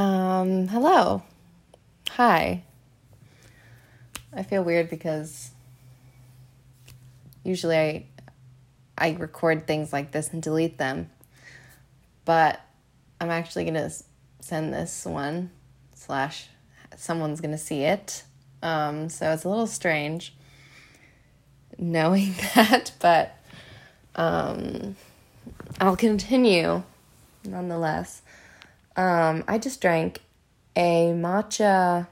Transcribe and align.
Um, 0.00 0.66
hello. 0.68 1.22
Hi. 2.12 2.62
I 4.32 4.42
feel 4.44 4.64
weird 4.64 4.88
because 4.88 5.50
usually 7.44 7.76
I 7.76 8.06
I 8.96 9.10
record 9.18 9.66
things 9.66 9.92
like 9.92 10.10
this 10.10 10.32
and 10.32 10.42
delete 10.42 10.78
them. 10.78 11.10
But 12.24 12.62
I'm 13.20 13.28
actually 13.28 13.64
going 13.64 13.74
to 13.74 13.92
send 14.40 14.72
this 14.72 15.04
one 15.04 15.50
slash 15.94 16.48
someone's 16.96 17.42
going 17.42 17.52
to 17.52 17.58
see 17.58 17.82
it. 17.82 18.22
Um, 18.62 19.10
so 19.10 19.30
it's 19.32 19.44
a 19.44 19.50
little 19.50 19.66
strange 19.66 20.34
knowing 21.76 22.32
that, 22.54 22.92
but 23.00 23.36
um, 24.14 24.96
I'll 25.78 25.94
continue 25.94 26.84
nonetheless. 27.44 28.22
Um, 28.96 29.44
I 29.48 29.58
just 29.58 29.80
drank 29.80 30.20
a 30.76 31.12
matcha. 31.14 32.08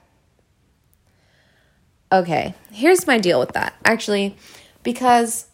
Okay, 2.10 2.54
here's 2.72 3.06
my 3.06 3.18
deal 3.18 3.38
with 3.38 3.52
that. 3.52 3.74
Actually, 3.84 4.36
because 4.82 5.46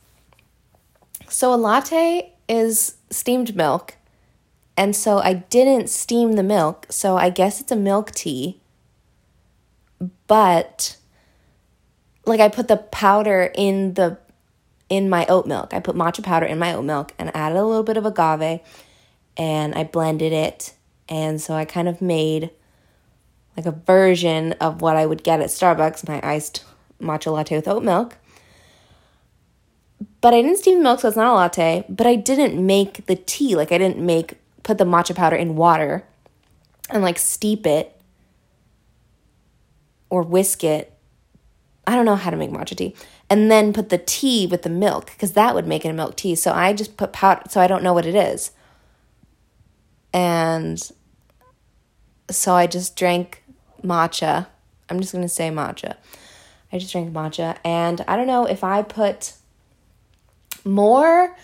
so 1.28 1.52
a 1.52 1.56
latte 1.56 2.32
is 2.48 2.96
steamed 3.10 3.56
milk, 3.56 3.96
and 4.76 4.94
so 4.94 5.18
I 5.18 5.34
didn't 5.34 5.88
steam 5.88 6.32
the 6.32 6.42
milk, 6.42 6.86
so 6.90 7.16
I 7.16 7.30
guess 7.30 7.60
it's 7.60 7.72
a 7.72 7.76
milk 7.76 8.12
tea. 8.12 8.60
But 10.26 10.96
like 12.26 12.40
I 12.40 12.48
put 12.48 12.68
the 12.68 12.76
powder 12.76 13.50
in 13.54 13.94
the 13.94 14.18
in 14.88 15.08
my 15.08 15.26
oat 15.26 15.46
milk. 15.46 15.72
I 15.72 15.80
put 15.80 15.96
matcha 15.96 16.22
powder 16.22 16.46
in 16.46 16.58
my 16.58 16.74
oat 16.74 16.84
milk 16.84 17.12
and 17.18 17.34
added 17.34 17.58
a 17.58 17.64
little 17.64 17.82
bit 17.82 17.96
of 17.96 18.04
agave 18.04 18.60
and 19.36 19.74
I 19.74 19.84
blended 19.84 20.32
it. 20.32 20.73
And 21.08 21.40
so 21.40 21.54
I 21.54 21.64
kind 21.64 21.88
of 21.88 22.00
made 22.00 22.50
like 23.56 23.66
a 23.66 23.72
version 23.72 24.52
of 24.54 24.80
what 24.80 24.96
I 24.96 25.06
would 25.06 25.22
get 25.22 25.40
at 25.40 25.48
Starbucks, 25.48 26.08
my 26.08 26.20
iced 26.22 26.64
matcha 27.00 27.32
latte 27.32 27.56
with 27.56 27.68
oat 27.68 27.84
milk. 27.84 28.16
But 30.20 30.34
I 30.34 30.42
didn't 30.42 30.58
steam 30.58 30.78
the 30.78 30.82
milk, 30.82 31.00
so 31.00 31.08
it's 31.08 31.16
not 31.16 31.32
a 31.32 31.34
latte. 31.34 31.84
But 31.88 32.06
I 32.06 32.16
didn't 32.16 32.64
make 32.64 33.06
the 33.06 33.16
tea. 33.16 33.54
Like 33.54 33.72
I 33.72 33.78
didn't 33.78 33.98
make 33.98 34.38
put 34.62 34.78
the 34.78 34.84
matcha 34.84 35.14
powder 35.14 35.36
in 35.36 35.56
water 35.56 36.04
and 36.90 37.02
like 37.02 37.18
steep 37.18 37.66
it 37.66 38.00
or 40.10 40.22
whisk 40.22 40.64
it. 40.64 40.92
I 41.86 41.94
don't 41.94 42.06
know 42.06 42.16
how 42.16 42.30
to 42.30 42.36
make 42.36 42.50
matcha 42.50 42.76
tea. 42.76 42.94
And 43.28 43.50
then 43.50 43.72
put 43.72 43.90
the 43.90 43.98
tea 43.98 44.46
with 44.46 44.62
the 44.62 44.70
milk 44.70 45.06
because 45.06 45.32
that 45.32 45.54
would 45.54 45.66
make 45.66 45.84
it 45.84 45.90
a 45.90 45.92
milk 45.92 46.16
tea. 46.16 46.34
So 46.34 46.52
I 46.52 46.72
just 46.72 46.96
put 46.96 47.12
powder, 47.12 47.42
so 47.48 47.60
I 47.60 47.66
don't 47.66 47.82
know 47.82 47.92
what 47.92 48.06
it 48.06 48.14
is. 48.14 48.50
And 50.14 50.80
so 52.30 52.54
I 52.54 52.66
just 52.66 52.96
drank 52.96 53.44
matcha. 53.82 54.46
I'm 54.88 55.00
just 55.00 55.12
going 55.12 55.24
to 55.24 55.28
say 55.28 55.50
matcha. 55.50 55.96
I 56.72 56.78
just 56.78 56.92
drank 56.92 57.12
matcha. 57.12 57.58
And 57.64 58.02
I 58.08 58.16
don't 58.16 58.26
know 58.26 58.46
if 58.46 58.64
I 58.64 58.82
put 58.82 59.34
more 60.64 61.36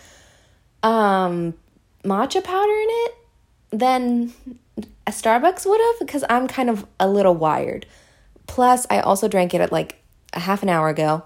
um, 0.82 1.54
matcha 2.04 2.42
powder 2.42 2.72
in 2.72 2.88
it 2.88 3.14
than 3.70 4.32
a 5.06 5.10
Starbucks 5.10 5.66
would 5.66 5.80
have 5.80 5.98
because 5.98 6.24
I'm 6.30 6.48
kind 6.48 6.70
of 6.70 6.86
a 6.98 7.08
little 7.08 7.34
wired. 7.34 7.86
Plus, 8.46 8.86
I 8.88 9.00
also 9.00 9.28
drank 9.28 9.52
it 9.52 9.60
at 9.60 9.72
like 9.72 10.02
a 10.32 10.40
half 10.40 10.62
an 10.62 10.68
hour 10.68 10.88
ago 10.88 11.24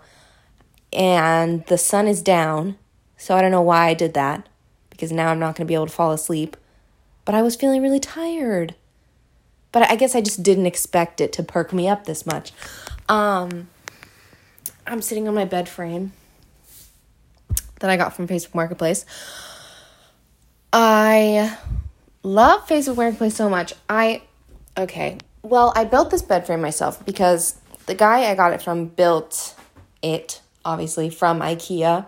and 0.93 1.65
the 1.67 1.79
sun 1.79 2.09
is 2.09 2.23
down. 2.23 2.79
So 3.17 3.37
I 3.37 3.43
don't 3.43 3.51
know 3.51 3.63
why 3.63 3.89
I 3.89 3.95
did 3.95 4.15
that 4.15 4.49
because 4.91 5.13
now 5.13 5.29
I'm 5.29 5.39
not 5.39 5.57
going 5.57 5.67
to 5.67 5.71
be 5.71 5.75
able 5.75 5.87
to 5.87 5.93
fall 5.93 6.13
asleep. 6.13 6.57
But 7.25 7.35
I 7.35 7.43
was 7.43 7.57
feeling 7.57 7.83
really 7.83 8.01
tired. 8.01 8.75
But 9.73 9.91
I 9.91 9.97
guess 9.97 10.15
I 10.15 10.21
just 10.21 10.43
didn't 10.43 10.67
expect 10.67 11.21
it 11.21 11.33
to 11.35 11.43
perk 11.43 11.73
me 11.73 11.89
up 11.89 12.05
this 12.05 12.27
much. 12.27 12.53
Um, 13.09 13.69
I'm 14.87 15.03
sitting 15.03 15.27
on 15.27 15.35
my 15.35 15.45
bed 15.45 15.69
frame 15.69 16.13
that 17.81 17.91
I 17.91 17.97
got 17.97 18.15
from 18.15 18.29
Facebook 18.29 18.55
Marketplace. 18.55 19.05
I 20.73 21.57
love 22.23 22.67
Facebook 22.67 22.97
Marketplace 22.97 23.35
so 23.35 23.49
much. 23.49 23.75
I, 23.89 24.23
okay, 24.77 25.19
well, 25.43 25.73
I 25.77 25.85
built 25.85 26.11
this 26.11 26.23
bed 26.23 26.47
frame 26.47 26.61
myself 26.61 27.05
because 27.05 27.61
the 27.87 27.95
guy 27.95 28.31
I 28.31 28.35
got 28.35 28.53
it 28.53 28.63
from 28.63 28.87
built 28.87 29.55
it, 30.03 30.41
obviously, 30.65 31.11
from 31.11 31.41
IKEA. 31.41 32.07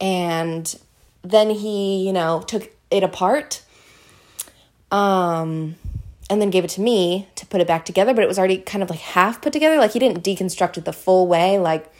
And 0.00 0.78
then 1.22 1.50
he, 1.50 2.06
you 2.06 2.12
know, 2.12 2.42
took 2.46 2.70
it 2.90 3.02
apart 3.02 3.62
um, 4.90 5.76
and 6.30 6.40
then 6.40 6.50
gave 6.50 6.64
it 6.64 6.70
to 6.70 6.80
me 6.80 7.28
to 7.34 7.46
put 7.46 7.60
it 7.60 7.66
back 7.66 7.84
together, 7.84 8.14
but 8.14 8.22
it 8.22 8.28
was 8.28 8.38
already 8.38 8.58
kind 8.58 8.82
of 8.82 8.90
like 8.90 9.00
half 9.00 9.40
put 9.40 9.52
together. 9.52 9.76
Like 9.76 9.92
he 9.92 9.98
didn't 9.98 10.24
deconstruct 10.24 10.78
it 10.78 10.84
the 10.84 10.92
full 10.92 11.26
way. 11.26 11.58
Like 11.58 11.92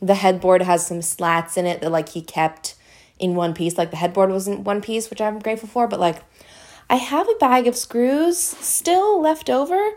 the 0.00 0.14
headboard 0.14 0.62
has 0.62 0.86
some 0.86 1.02
slats 1.02 1.56
in 1.56 1.66
it 1.66 1.80
that 1.80 1.90
like 1.90 2.10
he 2.10 2.22
kept 2.22 2.74
in 3.18 3.34
one 3.34 3.54
piece. 3.54 3.78
Like 3.78 3.90
the 3.90 3.96
headboard 3.96 4.30
was 4.30 4.48
in 4.48 4.64
one 4.64 4.80
piece, 4.80 5.10
which 5.10 5.20
I'm 5.20 5.38
grateful 5.38 5.68
for, 5.68 5.88
but 5.88 6.00
like 6.00 6.22
I 6.88 6.96
have 6.96 7.28
a 7.28 7.34
bag 7.36 7.66
of 7.66 7.76
screws 7.76 8.38
still 8.38 9.20
left 9.20 9.48
over 9.48 9.92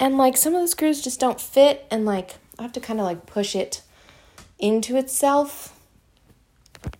and 0.00 0.16
like 0.16 0.36
some 0.36 0.54
of 0.54 0.62
the 0.62 0.68
screws 0.68 1.02
just 1.02 1.20
don't 1.20 1.40
fit 1.40 1.86
and 1.90 2.04
like 2.04 2.36
I 2.58 2.62
have 2.62 2.72
to 2.72 2.80
kind 2.80 3.00
of 3.00 3.06
like 3.06 3.26
push 3.26 3.54
it 3.54 3.82
into 4.58 4.96
itself 4.96 5.78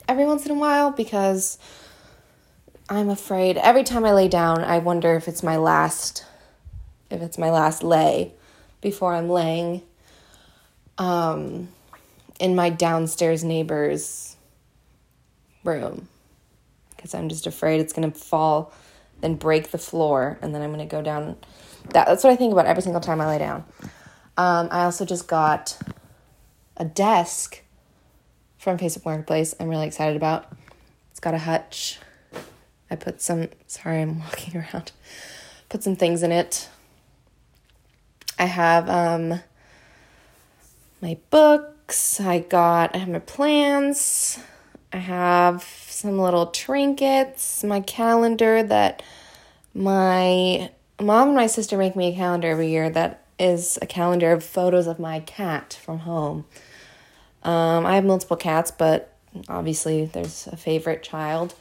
every 0.09 0.27
once 0.27 0.45
in 0.45 0.53
a 0.53 0.59
while 0.59 0.91
because 0.91 1.59
I'm 2.89 3.09
afraid 3.09 3.57
every 3.57 3.83
time 3.83 4.05
I 4.05 4.13
lay 4.13 4.29
down, 4.29 4.63
I 4.63 4.79
wonder 4.79 5.15
if 5.15 5.27
it's 5.27 5.43
my 5.43 5.57
last 5.57 6.25
if 7.11 7.21
it's 7.21 7.39
my 7.39 7.51
last 7.51 7.83
lay 7.83 8.33
before 8.81 9.15
I'm 9.15 9.29
laying 9.29 9.83
um 10.99 11.69
in 12.39 12.55
my 12.55 12.71
downstairs 12.71 13.43
neighbor's 13.43 14.37
room 15.65 16.09
because 16.95 17.15
I'm 17.15 17.29
just 17.29 17.47
afraid 17.47 17.81
it's 17.81 17.93
going 17.93 18.11
to 18.11 18.19
fall 18.19 18.73
then 19.21 19.35
break 19.35 19.71
the 19.71 19.79
floor 19.79 20.39
and 20.43 20.55
then 20.55 20.63
I'm 20.63 20.73
going 20.73 20.87
to 20.87 20.91
go 20.91 21.03
down 21.03 21.37
that, 21.91 22.07
that's 22.07 22.23
what 22.23 22.33
I 22.33 22.37
think 22.37 22.53
about 22.53 22.67
every 22.67 22.83
single 22.83 23.01
time 23.01 23.21
I 23.21 23.27
lay 23.27 23.39
down. 23.39 23.65
Um, 24.37 24.69
I 24.71 24.85
also 24.85 25.05
just 25.05 25.29
got 25.29 25.79
a 26.77 26.85
desk 26.85 27.63
from 28.59 28.77
Facebook 28.77 29.05
Marketplace. 29.05 29.55
I'm 29.59 29.69
really 29.69 29.87
excited 29.87 30.17
about. 30.17 30.53
It's 31.11 31.21
got 31.21 31.35
a 31.35 31.39
hutch 31.39 31.99
I 32.91 32.97
put 32.97 33.21
some, 33.21 33.49
sorry, 33.67 34.03
I'm 34.03 34.21
walking 34.21 34.57
around, 34.57 34.93
put 35.69 35.83
some 35.83 35.97
things 35.97 36.23
in 36.23 36.33
it. 36.33 36.69
I 38.39 38.47
have 38.47 38.89
um, 38.89 39.41
my 41.01 41.17
books, 41.31 42.21
I 42.21 42.41
got, 42.41 42.95
I 42.95 42.99
have 42.99 43.09
my 43.09 43.19
plans, 43.19 44.39
I 44.93 44.99
have 44.99 45.63
some 45.89 46.19
little 46.19 46.47
trinkets, 46.47 47.65
my 47.65 47.81
calendar 47.81 48.63
that 48.63 49.03
my 49.75 50.71
mom 51.01 51.29
and 51.29 51.37
my 51.37 51.47
sister 51.47 51.77
make 51.77 51.97
me 51.97 52.13
a 52.13 52.15
calendar 52.15 52.49
every 52.49 52.69
year 52.69 52.91
that 52.91 53.25
is 53.39 53.79
a 53.83 53.87
calendar 53.87 54.33
of 54.33 54.43
photos 54.43 54.87
of 54.87 54.99
my 54.99 55.21
cat 55.21 55.79
from 55.83 56.01
home. 56.01 56.45
Um, 57.43 57.87
I 57.87 57.95
have 57.95 58.05
multiple 58.05 58.37
cats, 58.37 58.71
but 58.71 59.13
obviously 59.49 60.07
there's 60.07 60.47
a 60.47 60.57
favorite 60.57 61.03
child. 61.03 61.55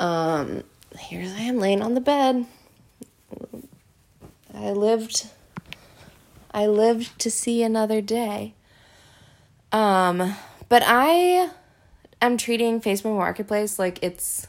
Um, 0.00 0.64
here 0.98 1.22
I 1.22 1.42
am 1.42 1.58
laying 1.58 1.82
on 1.82 1.94
the 1.94 2.00
bed. 2.00 2.46
I 4.54 4.70
lived 4.70 5.28
I 6.54 6.66
lived 6.66 7.18
to 7.20 7.30
see 7.30 7.62
another 7.62 8.00
day. 8.00 8.54
Um, 9.72 10.34
but 10.68 10.82
I 10.84 11.50
am 12.20 12.36
treating 12.36 12.80
Facebook 12.80 13.16
Marketplace 13.16 13.78
like 13.78 13.98
it's 14.02 14.46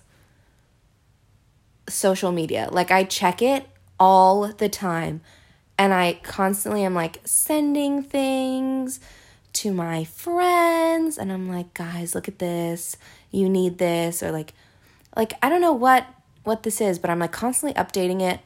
social 1.88 2.32
media. 2.32 2.70
Like 2.72 2.92
I 2.92 3.04
check 3.04 3.42
it 3.42 3.66
all 4.00 4.48
the 4.48 4.70
time 4.70 5.22
and 5.78 5.94
I 5.94 6.20
constantly 6.24 6.84
am 6.84 6.94
like 6.94 7.22
sending 7.26 8.04
things 8.04 9.00
to 9.54 9.74
my 9.74 10.04
friends 10.04 11.18
and 11.18 11.32
I'm 11.32 11.48
like, 11.50 11.74
"Guys, 11.74 12.16
look 12.16 12.28
at 12.28 12.40
this. 12.40 12.98
You 13.32 13.48
need 13.50 13.78
this." 13.78 14.22
Or 14.22 14.32
like 14.32 14.54
like 15.16 15.34
I 15.42 15.50
don't 15.50 15.62
know 15.62 15.74
what 15.74 16.06
what 16.44 16.64
this 16.64 16.82
is, 16.82 17.00
but 17.00 17.10
I'm 17.10 17.20
like 17.20 17.32
constantly 17.32 17.74
updating 17.82 18.22
it, 18.22 18.40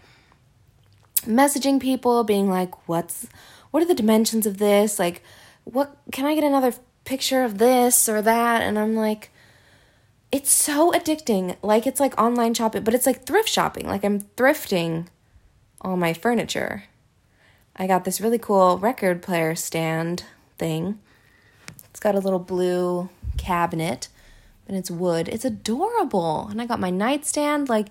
messaging 1.25 1.79
people, 1.79 2.23
being 2.23 2.49
like, 2.49 2.87
"What's 2.87 3.27
what 3.71 3.83
are 3.83 3.87
the 3.87 3.93
dimensions 3.93 4.45
of 4.45 4.57
this? 4.57 4.99
Like, 4.99 5.23
what 5.63 5.97
can 6.11 6.25
I 6.25 6.35
get 6.35 6.43
another 6.43 6.73
picture 7.05 7.43
of 7.43 7.57
this 7.57 8.07
or 8.07 8.21
that?" 8.21 8.61
And 8.61 8.77
I'm 8.77 8.95
like, 8.95 9.31
it's 10.31 10.51
so 10.51 10.91
addicting. 10.91 11.55
Like 11.61 11.87
it's 11.87 11.99
like 11.99 12.19
online 12.19 12.53
shopping, 12.53 12.83
but 12.83 12.93
it's 12.93 13.05
like 13.05 13.25
thrift 13.25 13.49
shopping. 13.49 13.87
Like 13.87 14.03
I'm 14.03 14.21
thrifting 14.21 15.07
all 15.81 15.97
my 15.97 16.13
furniture. 16.13 16.83
I 17.75 17.87
got 17.87 18.03
this 18.03 18.19
really 18.19 18.39
cool 18.39 18.77
record 18.77 19.21
player 19.21 19.55
stand 19.55 20.23
thing. 20.57 20.99
It's 21.89 21.99
got 21.99 22.15
a 22.15 22.19
little 22.19 22.39
blue 22.39 23.09
cabinet 23.37 24.07
and 24.67 24.77
it's 24.77 24.91
wood. 24.91 25.27
It's 25.29 25.45
adorable. 25.45 26.47
And 26.49 26.61
I 26.61 26.65
got 26.65 26.79
my 26.79 26.89
nightstand. 26.89 27.69
Like, 27.69 27.87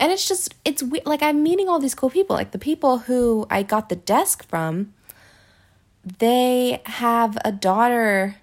And 0.00 0.12
it's 0.12 0.28
just, 0.28 0.54
it's 0.64 0.82
we- 0.82 1.02
like 1.04 1.22
I'm 1.22 1.42
meeting 1.42 1.68
all 1.68 1.78
these 1.78 1.94
cool 1.94 2.10
people. 2.10 2.36
Like 2.36 2.52
the 2.52 2.58
people 2.58 2.98
who 2.98 3.46
I 3.50 3.62
got 3.62 3.88
the 3.88 3.96
desk 3.96 4.46
from, 4.48 4.92
they 6.18 6.80
have 6.86 7.36
a 7.44 7.52
daughter 7.52 8.36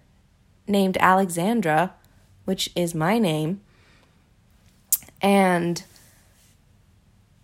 named 0.68 0.98
Alexandra, 1.00 1.94
which 2.46 2.70
is 2.76 2.94
my 2.94 3.18
name. 3.18 3.62
And 5.22 5.84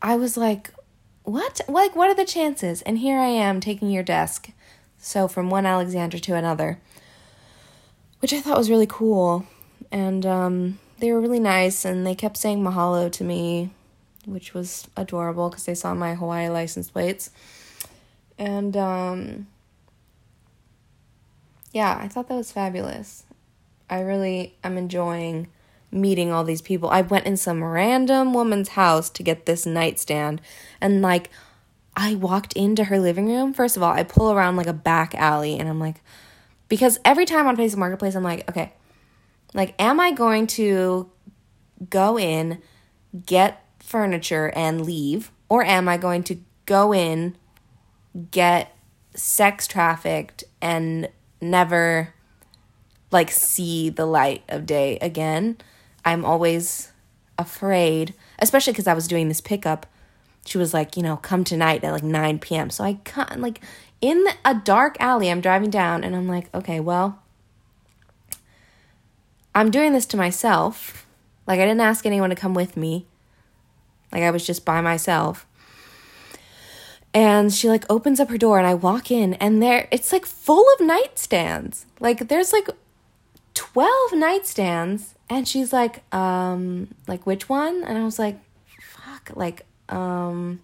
I 0.01 0.15
was 0.15 0.37
like, 0.37 0.71
what? 1.23 1.61
Like, 1.67 1.95
what 1.95 2.09
are 2.09 2.15
the 2.15 2.25
chances? 2.25 2.81
And 2.83 2.97
here 2.99 3.17
I 3.19 3.27
am 3.27 3.59
taking 3.59 3.89
your 3.89 4.03
desk. 4.03 4.49
So 4.97 5.27
from 5.27 5.49
one 5.49 5.65
Alexandra 5.65 6.19
to 6.19 6.35
another, 6.35 6.79
which 8.19 8.33
I 8.33 8.41
thought 8.41 8.57
was 8.57 8.69
really 8.69 8.87
cool. 8.87 9.45
And 9.91 10.25
um, 10.25 10.79
they 10.99 11.11
were 11.11 11.19
really 11.19 11.39
nice 11.39 11.83
and 11.83 12.05
they 12.05 12.15
kept 12.15 12.37
saying 12.37 12.63
mahalo 12.63 13.11
to 13.11 13.23
me, 13.23 13.71
which 14.25 14.53
was 14.53 14.87
adorable 14.95 15.49
because 15.49 15.65
they 15.65 15.75
saw 15.75 15.93
my 15.93 16.15
Hawaii 16.15 16.49
license 16.49 16.89
plates. 16.89 17.31
And 18.37 18.77
um, 18.77 19.47
yeah, 21.73 21.99
I 22.01 22.07
thought 22.07 22.27
that 22.29 22.35
was 22.35 22.51
fabulous. 22.51 23.23
I 23.89 24.01
really 24.01 24.55
am 24.63 24.77
enjoying 24.77 25.47
meeting 25.91 26.31
all 26.31 26.43
these 26.43 26.61
people. 26.61 26.89
I 26.89 27.01
went 27.01 27.25
in 27.25 27.35
some 27.35 27.63
random 27.63 28.33
woman's 28.33 28.69
house 28.69 29.09
to 29.09 29.23
get 29.23 29.45
this 29.45 29.65
nightstand 29.65 30.41
and 30.79 31.01
like 31.01 31.29
I 31.95 32.15
walked 32.15 32.53
into 32.53 32.85
her 32.85 32.99
living 32.99 33.27
room. 33.27 33.53
First 33.53 33.75
of 33.75 33.83
all, 33.83 33.91
I 33.91 34.03
pull 34.03 34.31
around 34.31 34.55
like 34.55 34.67
a 34.67 34.73
back 34.73 35.13
alley 35.15 35.59
and 35.59 35.67
I'm 35.67 35.79
like 35.79 36.01
because 36.69 36.99
every 37.03 37.25
time 37.25 37.47
on 37.47 37.57
Facebook 37.57 37.77
Marketplace 37.77 38.15
I'm 38.15 38.23
like, 38.23 38.49
okay, 38.49 38.71
like 39.53 39.75
am 39.79 39.99
I 39.99 40.11
going 40.11 40.47
to 40.47 41.09
go 41.89 42.17
in, 42.17 42.61
get 43.25 43.65
furniture 43.79 44.51
and 44.55 44.85
leave 44.85 45.31
or 45.49 45.63
am 45.63 45.87
I 45.87 45.97
going 45.97 46.23
to 46.23 46.37
go 46.65 46.93
in, 46.93 47.35
get 48.31 48.75
sex 49.13 49.67
trafficked 49.67 50.43
and 50.61 51.09
never 51.41 52.13
like 53.11 53.31
see 53.31 53.89
the 53.89 54.05
light 54.05 54.43
of 54.47 54.65
day 54.65 54.97
again? 54.99 55.57
I'm 56.05 56.25
always 56.25 56.91
afraid, 57.37 58.13
especially 58.39 58.73
because 58.73 58.87
I 58.87 58.93
was 58.93 59.07
doing 59.07 59.27
this 59.27 59.41
pickup. 59.41 59.85
She 60.45 60.57
was 60.57 60.73
like, 60.73 60.97
you 60.97 61.03
know, 61.03 61.17
come 61.17 61.43
tonight 61.43 61.83
at 61.83 61.91
like 61.91 62.03
9 62.03 62.39
p.m. 62.39 62.69
So 62.69 62.83
I 62.83 62.93
can't, 63.03 63.41
like, 63.41 63.61
in 63.99 64.25
a 64.43 64.55
dark 64.55 64.97
alley, 64.99 65.29
I'm 65.29 65.41
driving 65.41 65.69
down 65.69 66.03
and 66.03 66.15
I'm 66.15 66.27
like, 66.27 66.53
okay, 66.55 66.79
well, 66.79 67.20
I'm 69.53 69.71
doing 69.71 69.93
this 69.93 70.05
to 70.07 70.17
myself. 70.17 71.05
Like, 71.47 71.59
I 71.59 71.65
didn't 71.65 71.81
ask 71.81 72.05
anyone 72.05 72.29
to 72.29 72.35
come 72.35 72.53
with 72.53 72.77
me. 72.77 73.05
Like, 74.11 74.23
I 74.23 74.31
was 74.31 74.45
just 74.45 74.65
by 74.65 74.81
myself. 74.81 75.47
And 77.13 77.53
she 77.53 77.67
like 77.67 77.83
opens 77.89 78.21
up 78.21 78.29
her 78.29 78.37
door 78.37 78.57
and 78.57 78.65
I 78.65 78.73
walk 78.73 79.11
in 79.11 79.33
and 79.33 79.61
there 79.61 79.89
it's 79.91 80.13
like 80.13 80.25
full 80.25 80.65
of 80.73 80.79
nightstands. 80.79 81.83
Like 81.99 82.29
there's 82.29 82.53
like 82.53 82.69
12 83.53 84.11
nightstands 84.13 85.13
and 85.29 85.47
she's 85.47 85.73
like 85.73 86.03
um 86.13 86.87
like 87.07 87.25
which 87.25 87.49
one 87.49 87.83
and 87.83 87.97
i 87.97 88.03
was 88.03 88.19
like 88.19 88.37
fuck 88.79 89.31
like 89.35 89.65
um 89.89 90.59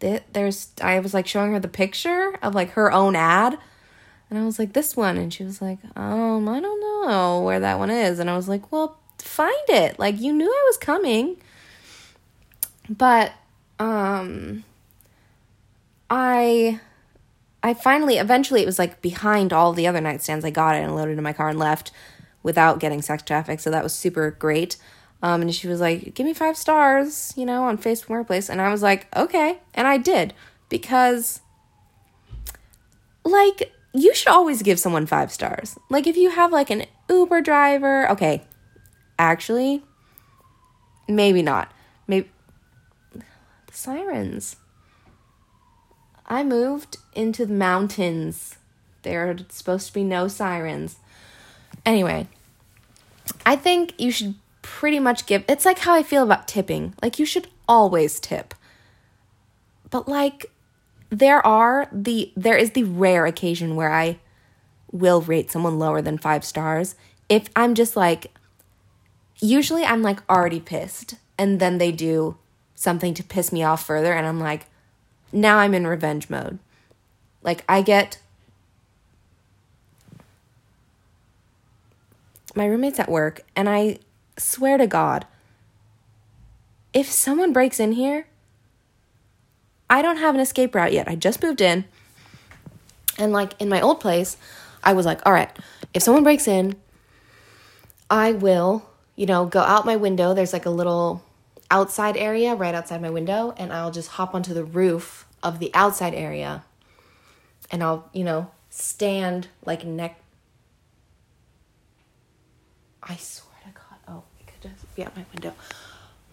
th- 0.00 0.22
there's 0.32 0.68
i 0.82 0.98
was 0.98 1.14
like 1.14 1.26
showing 1.26 1.52
her 1.52 1.60
the 1.60 1.68
picture 1.68 2.38
of 2.42 2.54
like 2.54 2.70
her 2.70 2.92
own 2.92 3.16
ad 3.16 3.58
and 4.30 4.38
i 4.38 4.44
was 4.44 4.58
like 4.58 4.72
this 4.72 4.96
one 4.96 5.16
and 5.16 5.32
she 5.32 5.44
was 5.44 5.60
like 5.60 5.78
um 5.96 6.48
i 6.48 6.60
don't 6.60 6.80
know 6.80 7.40
where 7.42 7.60
that 7.60 7.78
one 7.78 7.90
is 7.90 8.18
and 8.18 8.28
i 8.28 8.36
was 8.36 8.48
like 8.48 8.70
well 8.72 8.98
find 9.18 9.68
it 9.68 9.98
like 9.98 10.20
you 10.20 10.32
knew 10.32 10.50
i 10.50 10.64
was 10.68 10.76
coming 10.76 11.36
but 12.88 13.32
um 13.78 14.64
i 16.10 16.80
i 17.62 17.74
finally 17.74 18.16
eventually 18.16 18.62
it 18.62 18.66
was 18.66 18.78
like 18.78 19.02
behind 19.02 19.52
all 19.52 19.72
the 19.72 19.86
other 19.86 20.00
nightstands 20.00 20.44
i 20.44 20.50
got 20.50 20.76
it 20.76 20.82
and 20.82 20.94
loaded 20.94 21.12
it 21.12 21.18
in 21.18 21.24
my 21.24 21.32
car 21.32 21.48
and 21.48 21.58
left 21.58 21.90
without 22.42 22.80
getting 22.80 23.02
sex 23.02 23.22
traffic. 23.22 23.60
So 23.60 23.70
that 23.70 23.82
was 23.82 23.94
super 23.94 24.30
great. 24.30 24.76
Um, 25.22 25.42
and 25.42 25.54
she 25.54 25.66
was 25.66 25.80
like, 25.80 26.14
give 26.14 26.24
me 26.24 26.32
five 26.32 26.56
stars, 26.56 27.34
you 27.36 27.44
know, 27.44 27.64
on 27.64 27.76
Facebook 27.76 28.08
Marketplace. 28.08 28.48
And 28.48 28.60
I 28.60 28.70
was 28.70 28.82
like, 28.82 29.06
okay. 29.16 29.58
And 29.74 29.86
I 29.88 29.98
did 29.98 30.32
because, 30.68 31.40
like, 33.24 33.72
you 33.92 34.14
should 34.14 34.28
always 34.28 34.62
give 34.62 34.78
someone 34.78 35.06
five 35.06 35.32
stars. 35.32 35.78
Like, 35.88 36.06
if 36.06 36.16
you 36.16 36.30
have 36.30 36.52
like 36.52 36.70
an 36.70 36.86
Uber 37.08 37.40
driver, 37.40 38.10
okay, 38.10 38.44
actually, 39.18 39.82
maybe 41.08 41.42
not. 41.42 41.72
Maybe 42.06 42.28
the 43.12 43.22
sirens. 43.72 44.56
I 46.26 46.44
moved 46.44 46.98
into 47.14 47.46
the 47.46 47.54
mountains. 47.54 48.56
There 49.02 49.30
are 49.30 49.36
supposed 49.48 49.88
to 49.88 49.94
be 49.94 50.04
no 50.04 50.28
sirens. 50.28 50.96
Anyway, 51.86 52.28
I 53.46 53.56
think 53.56 53.94
you 53.98 54.10
should 54.10 54.34
pretty 54.60 55.00
much 55.00 55.24
give 55.24 55.42
it's 55.48 55.64
like 55.64 55.78
how 55.78 55.94
I 55.94 56.02
feel 56.02 56.22
about 56.22 56.46
tipping. 56.46 56.94
Like 57.02 57.18
you 57.18 57.24
should 57.24 57.48
always 57.66 58.20
tip. 58.20 58.54
But 59.90 60.06
like 60.06 60.50
there 61.10 61.44
are 61.46 61.88
the 61.92 62.32
there 62.36 62.56
is 62.56 62.72
the 62.72 62.84
rare 62.84 63.26
occasion 63.26 63.76
where 63.76 63.92
I 63.92 64.18
will 64.92 65.20
rate 65.20 65.50
someone 65.50 65.78
lower 65.78 66.02
than 66.02 66.18
5 66.18 66.44
stars 66.44 66.94
if 67.28 67.48
I'm 67.56 67.74
just 67.74 67.96
like 67.96 68.32
usually 69.38 69.84
I'm 69.84 70.02
like 70.02 70.20
already 70.30 70.60
pissed 70.60 71.16
and 71.36 71.60
then 71.60 71.78
they 71.78 71.92
do 71.92 72.36
something 72.74 73.14
to 73.14 73.22
piss 73.22 73.52
me 73.52 73.62
off 73.62 73.84
further 73.84 74.12
and 74.12 74.26
I'm 74.26 74.40
like 74.40 74.66
now 75.32 75.58
I'm 75.58 75.74
in 75.74 75.86
revenge 75.86 76.30
mode. 76.30 76.58
Like 77.42 77.64
I 77.68 77.82
get 77.82 78.18
my 82.54 82.66
roommate's 82.66 82.98
at 82.98 83.10
work, 83.10 83.42
and 83.54 83.68
I 83.68 83.98
swear 84.36 84.78
to 84.78 84.86
God, 84.86 85.26
if 86.92 87.10
someone 87.10 87.52
breaks 87.52 87.78
in 87.78 87.92
here, 87.92 88.26
I 89.90 90.02
don't 90.02 90.18
have 90.18 90.34
an 90.34 90.40
escape 90.40 90.74
route 90.74 90.92
yet. 90.92 91.08
I 91.08 91.14
just 91.14 91.42
moved 91.42 91.60
in. 91.60 91.84
And 93.18 93.32
like 93.32 93.60
in 93.60 93.68
my 93.68 93.80
old 93.80 94.00
place, 94.00 94.36
I 94.84 94.92
was 94.92 95.06
like, 95.06 95.20
all 95.26 95.32
right, 95.32 95.50
if 95.92 96.02
someone 96.02 96.22
breaks 96.22 96.46
in, 96.46 96.76
I 98.10 98.32
will, 98.32 98.88
you 99.16 99.26
know, 99.26 99.46
go 99.46 99.60
out 99.60 99.84
my 99.84 99.96
window. 99.96 100.34
There's 100.34 100.52
like 100.52 100.66
a 100.66 100.70
little 100.70 101.24
outside 101.70 102.16
area 102.16 102.54
right 102.54 102.74
outside 102.74 103.02
my 103.02 103.10
window, 103.10 103.54
and 103.56 103.72
I'll 103.72 103.90
just 103.90 104.10
hop 104.10 104.34
onto 104.34 104.54
the 104.54 104.64
roof 104.64 105.26
of 105.42 105.58
the 105.58 105.70
outside 105.74 106.14
area 106.14 106.64
and 107.70 107.82
I'll, 107.82 108.08
you 108.12 108.24
know, 108.24 108.50
stand 108.70 109.48
like 109.64 109.84
neck 109.84 110.20
I 113.02 113.16
swear 113.16 113.54
to 113.64 113.70
God. 113.72 113.98
Oh, 114.06 114.22
it 114.38 114.46
could 114.46 114.70
just 114.70 114.94
be 114.94 115.02
out 115.04 115.16
my 115.16 115.24
window. 115.32 115.54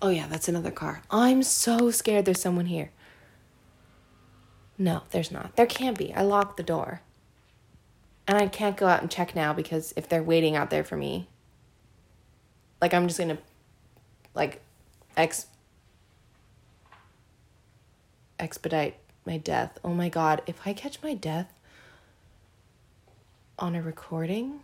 Oh, 0.01 0.09
yeah, 0.09 0.27
that's 0.27 0.49
another 0.49 0.71
car. 0.71 1.01
I'm 1.09 1.41
so 1.41 1.89
scared 1.89 2.25
there's 2.25 2.41
someone 2.41 2.65
here. 2.65 2.91
No, 4.77 5.03
there's 5.11 5.31
not. 5.31 5.55
There 5.55 5.65
can't 5.65 5.97
be. 5.97 6.13
I 6.13 6.21
locked 6.21 6.57
the 6.57 6.63
door. 6.63 7.01
And 8.27 8.37
I 8.37 8.47
can't 8.47 8.75
go 8.75 8.87
out 8.87 9.01
and 9.01 9.09
check 9.11 9.35
now 9.35 9.53
because 9.53 9.93
if 9.95 10.09
they're 10.09 10.23
waiting 10.23 10.55
out 10.55 10.69
there 10.69 10.83
for 10.83 10.97
me, 10.97 11.27
like 12.81 12.93
I'm 12.93 13.07
just 13.07 13.19
gonna, 13.19 13.37
like, 14.33 14.61
ex 15.15 15.47
expedite 18.39 18.97
my 19.25 19.37
death. 19.37 19.77
Oh 19.83 19.93
my 19.93 20.09
god, 20.09 20.41
if 20.47 20.59
I 20.65 20.73
catch 20.73 21.01
my 21.01 21.13
death 21.13 21.53
on 23.57 23.75
a 23.75 23.81
recording, 23.81 24.59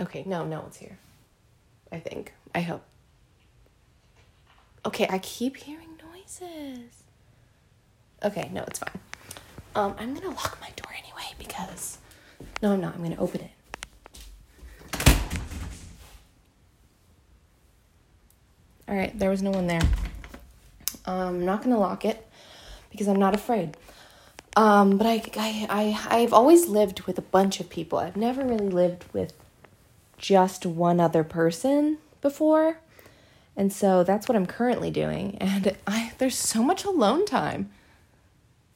Okay, 0.00 0.24
no, 0.26 0.46
no 0.46 0.60
one's 0.60 0.78
here. 0.78 0.98
I 1.92 2.00
think. 2.00 2.32
I 2.54 2.62
hope. 2.62 2.82
Okay, 4.84 5.06
I 5.10 5.18
keep 5.18 5.56
hearing 5.58 5.98
noises. 6.12 7.02
Okay, 8.22 8.50
no, 8.52 8.64
it's 8.66 8.78
fine. 8.78 8.98
Um, 9.74 9.94
I'm 9.98 10.14
gonna 10.14 10.30
lock 10.30 10.58
my 10.60 10.70
door 10.76 10.92
anyway 10.92 11.34
because. 11.38 11.98
No, 12.62 12.72
I'm 12.72 12.80
not. 12.80 12.94
I'm 12.94 13.02
gonna 13.02 13.16
open 13.18 13.42
it. 13.42 13.50
All 18.88 18.96
right, 18.96 19.16
there 19.18 19.30
was 19.30 19.42
no 19.42 19.50
one 19.50 19.66
there. 19.66 19.82
Um, 21.04 21.28
I'm 21.28 21.44
not 21.44 21.62
gonna 21.62 21.78
lock 21.78 22.04
it 22.04 22.26
because 22.90 23.06
I'm 23.06 23.18
not 23.18 23.34
afraid. 23.34 23.76
Um, 24.56 24.98
but 24.98 25.06
I, 25.06 25.22
I, 25.36 25.66
I, 25.70 26.20
I've 26.20 26.32
always 26.32 26.66
lived 26.66 27.02
with 27.02 27.16
a 27.18 27.22
bunch 27.22 27.60
of 27.60 27.70
people. 27.70 27.98
I've 27.98 28.16
never 28.16 28.44
really 28.44 28.68
lived 28.68 29.04
with 29.12 29.32
just 30.18 30.66
one 30.66 31.00
other 31.00 31.22
person 31.22 31.98
before. 32.20 32.78
And 33.56 33.72
so 33.72 34.02
that's 34.04 34.28
what 34.28 34.36
I'm 34.36 34.46
currently 34.46 34.90
doing. 34.90 35.36
And 35.40 35.76
I 35.86 36.12
there's 36.18 36.38
so 36.38 36.62
much 36.62 36.84
alone 36.84 37.26
time. 37.26 37.70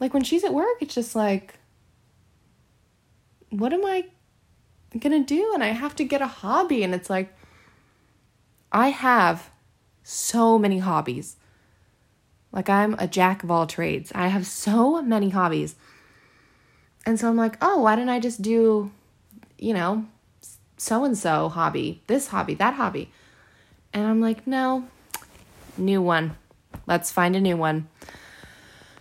Like 0.00 0.12
when 0.12 0.24
she's 0.24 0.44
at 0.44 0.52
work, 0.54 0.76
it's 0.80 0.94
just 0.94 1.14
like 1.14 1.58
what 3.50 3.72
am 3.72 3.84
I 3.84 4.06
to 5.00 5.24
do? 5.24 5.52
And 5.54 5.62
I 5.62 5.68
have 5.68 5.96
to 5.96 6.04
get 6.04 6.22
a 6.22 6.26
hobby. 6.26 6.82
And 6.82 6.94
it's 6.94 7.10
like, 7.10 7.32
I 8.72 8.88
have 8.88 9.50
so 10.02 10.58
many 10.58 10.78
hobbies. 10.78 11.36
Like, 12.52 12.68
I'm 12.68 12.94
a 12.98 13.08
jack 13.08 13.42
of 13.42 13.50
all 13.50 13.66
trades. 13.66 14.12
I 14.14 14.28
have 14.28 14.46
so 14.46 15.02
many 15.02 15.30
hobbies. 15.30 15.74
And 17.06 17.18
so 17.18 17.28
I'm 17.28 17.36
like, 17.36 17.56
oh, 17.60 17.80
why 17.80 17.96
didn't 17.96 18.10
I 18.10 18.20
just 18.20 18.42
do, 18.42 18.90
you 19.58 19.74
know, 19.74 20.06
so 20.76 21.04
and 21.04 21.18
so 21.18 21.48
hobby, 21.48 22.02
this 22.06 22.28
hobby, 22.28 22.54
that 22.54 22.74
hobby? 22.74 23.10
And 23.94 24.06
I'm 24.06 24.20
like, 24.20 24.46
no, 24.46 24.88
new 25.78 26.02
one. 26.02 26.36
Let's 26.86 27.12
find 27.12 27.34
a 27.34 27.40
new 27.40 27.56
one. 27.56 27.88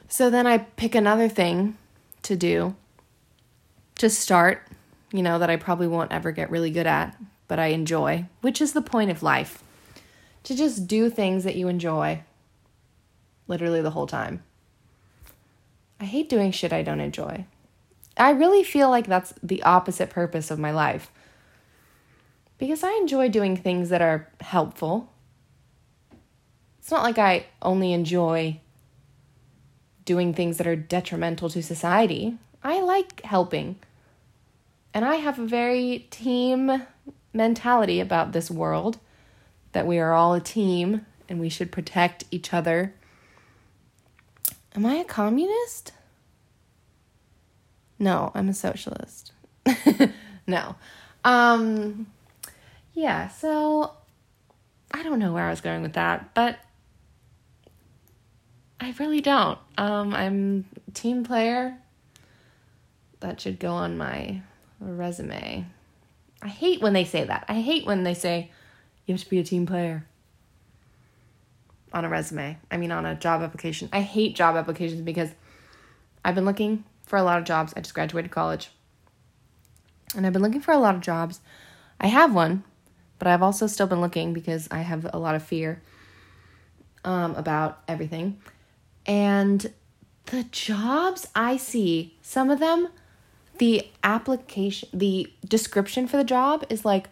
So 0.08 0.30
then 0.30 0.46
I 0.46 0.60
pick 0.60 0.94
another 0.94 1.28
thing 1.28 1.78
to 2.22 2.36
do 2.36 2.76
to 3.96 4.10
start, 4.10 4.68
you 5.12 5.24
know, 5.24 5.40
that 5.40 5.50
I 5.50 5.56
probably 5.56 5.88
won't 5.88 6.12
ever 6.12 6.32
get 6.32 6.52
really 6.52 6.70
good 6.70 6.88
at, 6.88 7.18
but 7.48 7.58
I 7.58 7.68
enjoy, 7.68 8.26
which 8.42 8.62
is 8.62 8.74
the 8.74 8.82
point 8.82 9.10
of 9.10 9.24
life. 9.24 9.64
To 10.44 10.56
just 10.56 10.88
do 10.88 11.10
things 11.10 11.44
that 11.46 11.56
you 11.56 11.68
enjoy 11.68 12.24
literally 13.48 13.82
the 13.82 13.92
whole 13.92 14.08
time. 14.08 14.44
I 16.00 16.06
hate 16.06 16.30
doing 16.30 16.52
shit 16.52 16.74
I 16.74 16.84
don't 16.84 17.00
enjoy. 17.00 17.46
I 18.18 18.32
really 18.32 18.64
feel 18.64 18.90
like 18.90 19.08
that's 19.08 19.34
the 19.42 19.64
opposite 19.64 20.10
purpose 20.10 20.52
of 20.52 20.60
my 20.60 20.72
life. 20.72 21.12
Because 22.64 22.82
I 22.82 22.94
enjoy 22.94 23.28
doing 23.28 23.58
things 23.58 23.90
that 23.90 24.02
are 24.02 24.30
helpful. 24.40 25.12
It's 26.80 26.92
not 26.92 27.04
like 27.04 27.18
I 27.18 27.48
only 27.62 27.92
enjoy 27.92 28.62
doing 30.06 30.34
things 30.34 30.60
that 30.60 30.68
are 30.68 30.78
detrimental 30.78 31.50
to 31.50 31.62
society. 31.62 32.38
I 32.64 32.80
like 32.80 33.22
helping. 33.24 33.80
And 34.94 35.04
I 35.04 35.16
have 35.16 35.40
a 35.40 35.46
very 35.46 36.08
team 36.10 36.84
mentality 37.34 38.00
about 38.00 38.32
this 38.32 38.50
world 38.50 38.98
that 39.74 39.86
we 39.86 40.00
are 40.00 40.14
all 40.14 40.34
a 40.34 40.40
team 40.40 41.06
and 41.28 41.42
we 41.42 41.50
should 41.50 41.70
protect 41.70 42.24
each 42.32 42.54
other. 42.54 42.94
Am 44.74 44.86
I 44.86 44.94
a 44.94 45.04
communist? 45.04 45.92
No, 48.00 48.32
I'm 48.34 48.48
a 48.48 48.54
socialist. 48.54 49.34
no. 50.48 50.78
Um 51.26 52.08
yeah, 52.94 53.28
so 53.28 53.94
I 54.92 55.04
don't 55.04 55.20
know 55.20 55.34
where 55.34 55.46
I 55.46 55.50
was 55.50 55.62
going 55.62 55.82
with 55.82 55.94
that, 55.94 56.34
but 56.34 56.60
I 58.80 58.94
really 59.00 59.22
don't. 59.22 59.60
Um 59.78 60.14
I'm 60.14 60.66
team 60.94 61.24
player. 61.24 61.78
That 63.20 63.40
should 63.40 63.60
go 63.60 63.72
on 63.72 63.98
my 63.98 64.42
resume. 64.80 65.66
I 66.42 66.48
hate 66.48 66.82
when 66.82 66.94
they 66.94 67.06
say 67.06 67.24
that. 67.24 67.46
I 67.48 67.62
hate 67.62 67.86
when 67.86 68.04
they 68.04 68.14
say 68.14 68.52
you 69.06 69.14
have 69.14 69.24
to 69.24 69.30
be 69.30 69.40
a 69.40 69.44
team 69.44 69.66
player 69.66 70.06
on 71.94 72.06
a 72.06 72.10
resume. 72.10 72.58
I 72.72 72.78
mean, 72.78 72.92
on 72.92 73.06
a 73.06 73.16
job 73.16 73.42
application. 73.42 73.88
I 73.94 74.02
hate 74.02 74.36
job 74.36 74.56
applications 74.56 75.02
because 75.02 75.30
I've 76.26 76.36
been 76.36 76.46
looking 76.46 76.84
for 77.06 77.18
a 77.18 77.24
lot 77.24 77.38
of 77.38 77.46
jobs. 77.46 77.74
I 77.78 77.82
just 77.82 77.94
graduated 77.94 78.32
college. 78.32 78.72
And 80.16 80.26
I've 80.26 80.34
been 80.34 80.42
looking 80.42 80.62
for 80.62 80.72
a 80.72 80.78
lot 80.78 80.96
of 80.96 81.02
jobs. 81.02 81.40
I 82.00 82.08
have 82.08 82.34
one, 82.34 82.64
but 83.20 83.28
I've 83.28 83.44
also 83.44 83.68
still 83.68 83.88
been 83.88 84.02
looking 84.02 84.34
because 84.34 84.68
I 84.72 84.80
have 84.80 85.08
a 85.14 85.20
lot 85.20 85.36
of 85.36 85.44
fear 85.44 85.82
um, 87.06 87.36
about 87.36 87.82
everything. 87.88 88.40
And 89.06 89.72
the 90.28 90.44
jobs 90.46 91.28
I 91.36 91.58
see, 91.58 92.18
some 92.22 92.50
of 92.50 92.60
them, 92.60 92.90
the 93.58 93.88
application, 94.04 94.90
the 94.94 95.32
description 95.48 96.08
for 96.08 96.18
the 96.18 96.24
job 96.24 96.66
is 96.70 96.86
like 96.86 97.10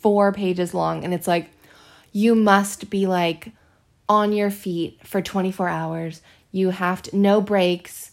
four 0.00 0.32
pages 0.32 0.74
long. 0.74 1.04
And 1.04 1.14
it's 1.14 1.28
like, 1.28 1.50
you 2.12 2.34
must 2.34 2.90
be 2.90 3.06
like 3.06 3.52
on 4.08 4.32
your 4.32 4.50
feet 4.50 5.06
for 5.06 5.20
24 5.20 5.68
hours. 5.68 6.22
You 6.50 6.70
have 6.70 7.02
to, 7.02 7.16
no 7.16 7.40
breaks. 7.40 8.12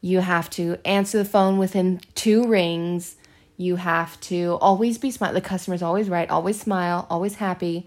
You 0.00 0.20
have 0.20 0.50
to 0.50 0.78
answer 0.84 1.18
the 1.18 1.24
phone 1.24 1.58
within 1.58 2.00
two 2.14 2.46
rings. 2.46 3.16
You 3.56 3.76
have 3.76 4.20
to 4.22 4.58
always 4.60 4.98
be 4.98 5.10
smart. 5.10 5.34
The 5.34 5.40
customer's 5.40 5.82
always 5.82 6.08
right, 6.08 6.28
always 6.28 6.60
smile, 6.60 7.06
always 7.08 7.36
happy. 7.36 7.86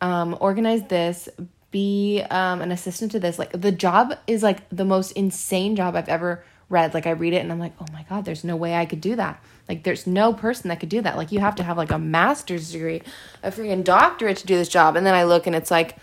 Um, 0.00 0.36
organize 0.40 0.86
this, 0.88 1.28
be 1.70 2.22
um, 2.30 2.62
an 2.62 2.70
assistant 2.72 3.12
to 3.12 3.20
this. 3.20 3.38
Like 3.38 3.52
the 3.52 3.72
job 3.72 4.14
is 4.26 4.42
like 4.42 4.68
the 4.70 4.84
most 4.84 5.12
insane 5.12 5.76
job 5.76 5.96
I've 5.96 6.08
ever 6.08 6.44
read. 6.68 6.94
Like 6.94 7.06
I 7.06 7.10
read 7.10 7.32
it 7.32 7.38
and 7.38 7.52
I'm 7.52 7.58
like, 7.58 7.74
oh 7.80 7.86
my 7.92 8.04
God, 8.08 8.24
there's 8.24 8.44
no 8.44 8.56
way 8.56 8.74
I 8.74 8.86
could 8.86 9.00
do 9.00 9.16
that. 9.16 9.42
Like 9.68 9.82
there's 9.82 10.06
no 10.06 10.32
person 10.32 10.68
that 10.68 10.80
could 10.80 10.88
do 10.88 11.00
that. 11.02 11.16
Like 11.16 11.32
you 11.32 11.40
have 11.40 11.54
to 11.56 11.62
have 11.62 11.76
like 11.76 11.90
a 11.90 11.98
master's 11.98 12.72
degree, 12.72 13.02
a 13.42 13.50
freaking 13.50 13.84
doctorate 13.84 14.38
to 14.38 14.46
do 14.46 14.56
this 14.56 14.68
job. 14.68 14.96
And 14.96 15.06
then 15.06 15.14
I 15.14 15.24
look 15.24 15.46
and 15.46 15.56
it's 15.56 15.70
like, 15.70 15.96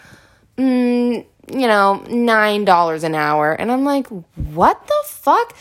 mm, 0.58 1.26
you 1.52 1.68
know, 1.68 2.04
$9 2.08 3.04
an 3.04 3.16
hour. 3.16 3.54
And 3.54 3.72
I'm 3.72 3.84
like, 3.84 4.08
what 4.36 4.88
the 4.88 5.04
fuck? 5.06 5.56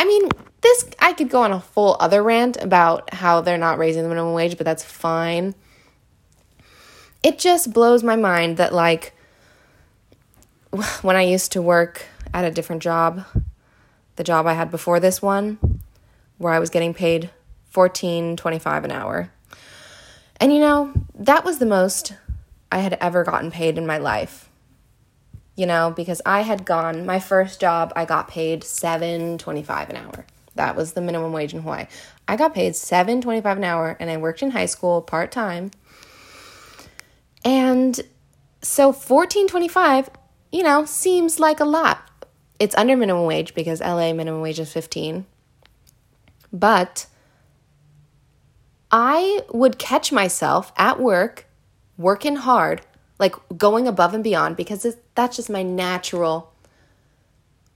I 0.00 0.06
mean, 0.06 0.30
this, 0.62 0.86
I 0.98 1.12
could 1.12 1.28
go 1.28 1.42
on 1.42 1.52
a 1.52 1.60
full 1.60 1.94
other 2.00 2.22
rant 2.22 2.56
about 2.56 3.12
how 3.12 3.42
they're 3.42 3.58
not 3.58 3.76
raising 3.76 4.02
the 4.02 4.08
minimum 4.08 4.32
wage, 4.32 4.56
but 4.56 4.64
that's 4.64 4.82
fine. 4.82 5.54
It 7.22 7.38
just 7.38 7.74
blows 7.74 8.02
my 8.02 8.16
mind 8.16 8.56
that, 8.56 8.72
like, 8.72 9.14
when 11.02 11.16
I 11.16 11.22
used 11.22 11.52
to 11.52 11.60
work 11.60 12.06
at 12.32 12.46
a 12.46 12.50
different 12.50 12.82
job, 12.82 13.26
the 14.16 14.24
job 14.24 14.46
I 14.46 14.54
had 14.54 14.70
before 14.70 15.00
this 15.00 15.20
one, 15.20 15.82
where 16.38 16.54
I 16.54 16.60
was 16.60 16.70
getting 16.70 16.94
paid 16.94 17.28
fourteen 17.68 18.36
twenty 18.36 18.58
five 18.58 18.84
an 18.84 18.90
hour. 18.90 19.30
And 20.38 20.50
you 20.50 20.60
know, 20.60 20.92
that 21.14 21.44
was 21.44 21.58
the 21.58 21.66
most 21.66 22.14
I 22.72 22.78
had 22.78 22.96
ever 23.02 23.22
gotten 23.22 23.50
paid 23.50 23.76
in 23.76 23.86
my 23.86 23.98
life. 23.98 24.49
You 25.60 25.66
know, 25.66 25.92
because 25.94 26.22
I 26.24 26.40
had 26.40 26.64
gone 26.64 27.04
my 27.04 27.20
first 27.20 27.60
job, 27.60 27.92
I 27.94 28.06
got 28.06 28.28
paid 28.28 28.62
7.25 28.62 29.90
an 29.90 29.96
hour. 29.96 30.24
That 30.54 30.74
was 30.74 30.94
the 30.94 31.02
minimum 31.02 31.34
wage 31.34 31.52
in 31.52 31.60
Hawaii. 31.60 31.84
I 32.26 32.36
got 32.36 32.54
paid 32.54 32.72
7.25 32.72 33.58
an 33.58 33.64
hour 33.64 33.94
and 34.00 34.08
I 34.08 34.16
worked 34.16 34.40
in 34.40 34.52
high 34.52 34.64
school 34.64 35.02
part-time. 35.02 35.70
And 37.44 38.00
so 38.62 38.90
14.25, 38.90 40.08
you 40.50 40.62
know, 40.62 40.86
seems 40.86 41.38
like 41.38 41.60
a 41.60 41.66
lot. 41.66 42.10
It's 42.58 42.74
under 42.76 42.96
minimum 42.96 43.26
wage 43.26 43.54
because 43.54 43.82
LA 43.82 44.14
minimum 44.14 44.40
wage 44.40 44.60
is 44.60 44.72
15. 44.72 45.26
But 46.54 47.04
I 48.90 49.42
would 49.52 49.78
catch 49.78 50.10
myself 50.10 50.72
at 50.78 50.98
work 50.98 51.44
working 51.98 52.36
hard, 52.36 52.80
like 53.20 53.36
going 53.56 53.86
above 53.86 54.14
and 54.14 54.24
beyond, 54.24 54.56
because 54.56 54.96
that's 55.14 55.36
just 55.36 55.50
my 55.50 55.62
natural 55.62 56.52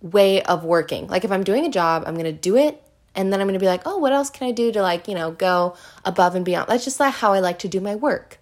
way 0.01 0.43
of 0.43 0.65
working. 0.65 1.07
Like 1.07 1.25
if 1.25 1.31
I'm 1.31 1.45
doing 1.45 1.65
a 1.65 1.71
job, 1.71 2.03
I'm 2.07 2.15
going 2.15 2.25
to 2.25 2.33
do 2.33 2.57
it 2.57 2.83
and 3.15 3.33
then 3.33 3.41
I'm 3.41 3.47
going 3.47 3.55
to 3.55 3.61
be 3.61 3.67
like, 3.67 3.83
"Oh, 3.87 3.99
what 3.99 4.13
else 4.13 4.31
can 4.31 4.49
I 4.49 4.51
do 4.51 4.73
to 4.73 4.83
like, 4.83 5.07
you 5.07 5.15
know, 5.15 5.31
go 5.31 5.77
above 6.05 6.35
and 6.35 6.45
beyond?" 6.45 6.69
That's 6.69 6.85
just 6.85 6.99
like 6.99 7.15
how 7.15 7.33
I 7.33 7.41
like 7.41 7.59
to 7.61 7.69
do 7.69 7.81
my 7.81 7.95
work. 7.95 8.39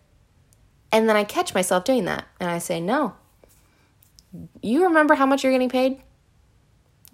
And 0.90 1.08
then 1.08 1.16
I 1.16 1.24
catch 1.24 1.54
myself 1.54 1.84
doing 1.84 2.04
that 2.06 2.24
and 2.40 2.50
I 2.50 2.58
say, 2.58 2.80
"No. 2.80 3.14
You 4.62 4.84
remember 4.84 5.14
how 5.14 5.26
much 5.26 5.42
you're 5.42 5.52
getting 5.52 5.68
paid? 5.68 6.00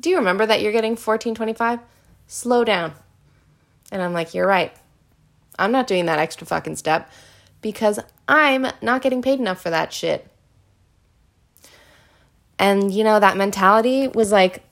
Do 0.01 0.11
you 0.11 0.19
remember 0.19 0.47
that 0.47 0.63
you're 0.63 0.73
getting 0.73 0.97
14.25? 0.97 1.81
Slow 2.27 2.63
down." 2.63 2.93
And 3.91 4.03
I'm 4.03 4.13
like, 4.13 4.35
"You're 4.35 4.47
right. 4.47 4.73
I'm 5.59 5.73
not 5.73 5.87
doing 5.87 6.07
that 6.07 6.19
extra 6.19 6.47
fucking 6.47 6.77
step 6.77 7.11
because 7.61 7.99
I'm 8.29 8.67
not 8.83 9.03
getting 9.03 9.23
paid 9.23 9.41
enough 9.41 9.61
for 9.61 9.71
that 9.71 9.93
shit. 9.93 10.29
And 12.59 12.93
you 12.93 13.03
know, 13.03 13.19
that 13.19 13.37
mentality 13.37 14.09
was 14.09 14.31
like 14.31 14.63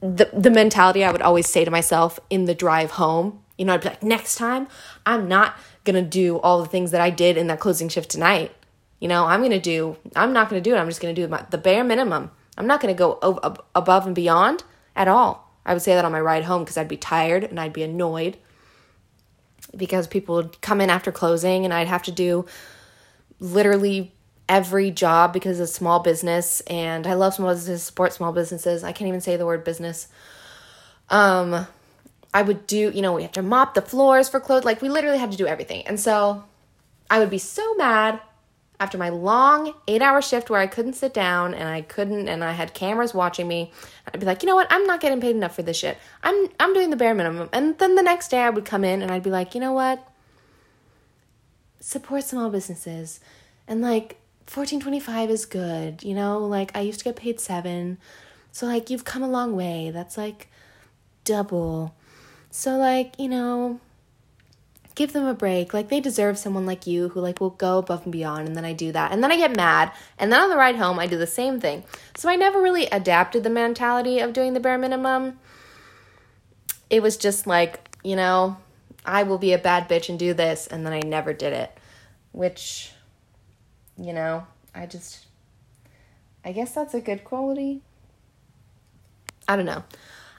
the 0.00 0.28
the 0.32 0.50
mentality 0.50 1.02
I 1.04 1.10
would 1.10 1.22
always 1.22 1.48
say 1.48 1.64
to 1.64 1.70
myself 1.70 2.20
in 2.28 2.44
the 2.44 2.54
drive 2.54 2.92
home. 2.92 3.40
You 3.56 3.64
know, 3.64 3.74
I'd 3.74 3.80
be 3.80 3.88
like, 3.88 4.02
next 4.02 4.36
time 4.36 4.68
I'm 5.06 5.28
not 5.28 5.56
gonna 5.84 6.02
do 6.02 6.38
all 6.38 6.60
the 6.60 6.68
things 6.68 6.90
that 6.90 7.00
I 7.00 7.10
did 7.10 7.36
in 7.38 7.46
that 7.46 7.60
closing 7.60 7.88
shift 7.88 8.10
tonight. 8.10 8.52
You 9.00 9.08
know, 9.08 9.24
I'm 9.24 9.42
gonna 9.42 9.60
do. 9.60 9.96
I'm 10.14 10.32
not 10.32 10.50
gonna 10.50 10.60
do 10.60 10.74
it. 10.74 10.78
I'm 10.78 10.88
just 10.88 11.00
gonna 11.00 11.14
do 11.14 11.26
my, 11.28 11.44
the 11.50 11.58
bare 11.58 11.84
minimum. 11.84 12.30
I'm 12.58 12.66
not 12.66 12.80
gonna 12.80 12.94
go 12.94 13.18
o- 13.22 13.56
above 13.74 14.06
and 14.06 14.14
beyond 14.14 14.64
at 14.94 15.08
all. 15.08 15.54
I 15.64 15.72
would 15.72 15.82
say 15.82 15.94
that 15.94 16.04
on 16.04 16.12
my 16.12 16.20
ride 16.20 16.44
home 16.44 16.62
because 16.62 16.76
I'd 16.76 16.88
be 16.88 16.96
tired 16.96 17.44
and 17.44 17.58
I'd 17.58 17.72
be 17.72 17.82
annoyed 17.82 18.36
because 19.76 20.06
people 20.06 20.36
would 20.36 20.60
come 20.60 20.80
in 20.80 20.90
after 20.90 21.10
closing 21.12 21.64
and 21.64 21.72
I'd 21.74 21.88
have 21.88 22.02
to 22.04 22.12
do 22.12 22.46
literally 23.40 24.12
every 24.48 24.90
job 24.90 25.32
because 25.32 25.58
it's 25.58 25.72
small 25.72 26.00
business 26.00 26.60
and 26.62 27.06
I 27.06 27.14
love 27.14 27.34
small 27.34 27.50
businesses, 27.50 27.82
support 27.82 28.12
small 28.12 28.32
businesses. 28.32 28.84
I 28.84 28.92
can't 28.92 29.08
even 29.08 29.20
say 29.20 29.36
the 29.36 29.46
word 29.46 29.64
business. 29.64 30.08
Um 31.08 31.66
I 32.32 32.42
would 32.42 32.66
do, 32.66 32.90
you 32.90 33.00
know, 33.00 33.14
we 33.14 33.22
have 33.22 33.32
to 33.32 33.42
mop 33.42 33.74
the 33.74 33.82
floors 33.82 34.28
for 34.28 34.40
clothes. 34.40 34.64
Like 34.64 34.82
we 34.82 34.88
literally 34.88 35.18
had 35.18 35.32
to 35.32 35.38
do 35.38 35.46
everything. 35.46 35.86
And 35.86 35.98
so 35.98 36.44
I 37.10 37.18
would 37.18 37.30
be 37.30 37.38
so 37.38 37.74
mad 37.76 38.20
after 38.78 38.98
my 38.98 39.08
long 39.08 39.72
eight 39.88 40.02
hour 40.02 40.20
shift 40.20 40.50
where 40.50 40.60
I 40.60 40.66
couldn't 40.66 40.94
sit 40.94 41.14
down 41.14 41.54
and 41.54 41.68
I 41.68 41.80
couldn't 41.80 42.28
and 42.28 42.44
I 42.44 42.52
had 42.52 42.74
cameras 42.74 43.14
watching 43.14 43.48
me, 43.48 43.72
I'd 44.12 44.20
be 44.20 44.26
like, 44.26 44.42
you 44.42 44.48
know 44.48 44.54
what, 44.54 44.66
I'm 44.70 44.84
not 44.84 45.00
getting 45.00 45.20
paid 45.20 45.34
enough 45.34 45.56
for 45.56 45.62
this 45.62 45.78
shit. 45.78 45.96
I'm 46.22 46.48
I'm 46.60 46.74
doing 46.74 46.90
the 46.90 46.96
bare 46.96 47.14
minimum. 47.14 47.48
And 47.52 47.78
then 47.78 47.94
the 47.94 48.02
next 48.02 48.28
day 48.28 48.40
I 48.40 48.50
would 48.50 48.64
come 48.64 48.84
in 48.84 49.02
and 49.02 49.10
I'd 49.10 49.22
be 49.22 49.30
like, 49.30 49.54
you 49.54 49.60
know 49.60 49.72
what? 49.72 50.06
Support 51.86 52.24
small 52.24 52.50
businesses. 52.50 53.20
And 53.68 53.80
like 53.80 54.18
1425 54.52 55.30
is 55.30 55.46
good, 55.46 56.02
you 56.02 56.16
know, 56.16 56.40
like 56.40 56.76
I 56.76 56.80
used 56.80 56.98
to 56.98 57.04
get 57.04 57.14
paid 57.14 57.38
seven. 57.38 57.98
So 58.50 58.66
like 58.66 58.90
you've 58.90 59.04
come 59.04 59.22
a 59.22 59.28
long 59.28 59.54
way. 59.54 59.92
That's 59.92 60.18
like 60.18 60.48
double. 61.22 61.94
So 62.50 62.76
like, 62.76 63.16
you 63.20 63.28
know, 63.28 63.78
give 64.96 65.12
them 65.12 65.28
a 65.28 65.32
break. 65.32 65.72
Like 65.72 65.88
they 65.88 66.00
deserve 66.00 66.38
someone 66.38 66.66
like 66.66 66.88
you 66.88 67.10
who 67.10 67.20
like 67.20 67.40
will 67.40 67.50
go 67.50 67.78
above 67.78 68.02
and 68.02 68.12
beyond 68.12 68.48
and 68.48 68.56
then 68.56 68.64
I 68.64 68.72
do 68.72 68.90
that. 68.90 69.12
And 69.12 69.22
then 69.22 69.30
I 69.30 69.36
get 69.36 69.54
mad. 69.54 69.92
And 70.18 70.32
then 70.32 70.40
on 70.40 70.50
the 70.50 70.56
ride 70.56 70.74
home 70.74 70.98
I 70.98 71.06
do 71.06 71.16
the 71.16 71.24
same 71.24 71.60
thing. 71.60 71.84
So 72.16 72.28
I 72.28 72.34
never 72.34 72.60
really 72.60 72.86
adapted 72.86 73.44
the 73.44 73.50
mentality 73.50 74.18
of 74.18 74.32
doing 74.32 74.54
the 74.54 74.60
bare 74.60 74.76
minimum. 74.76 75.38
It 76.90 77.00
was 77.00 77.16
just 77.16 77.46
like, 77.46 77.96
you 78.02 78.16
know, 78.16 78.56
I 79.06 79.22
will 79.22 79.38
be 79.38 79.52
a 79.52 79.58
bad 79.58 79.88
bitch 79.88 80.08
and 80.08 80.18
do 80.18 80.34
this 80.34 80.66
and 80.66 80.84
then 80.84 80.92
I 80.92 81.00
never 81.00 81.32
did 81.32 81.52
it. 81.52 81.76
Which 82.32 82.92
you 83.98 84.12
know, 84.12 84.46
I 84.74 84.86
just 84.86 85.26
I 86.44 86.52
guess 86.52 86.74
that's 86.74 86.94
a 86.94 87.00
good 87.00 87.24
quality. 87.24 87.82
I 89.48 89.56
don't 89.56 89.66
know. 89.66 89.84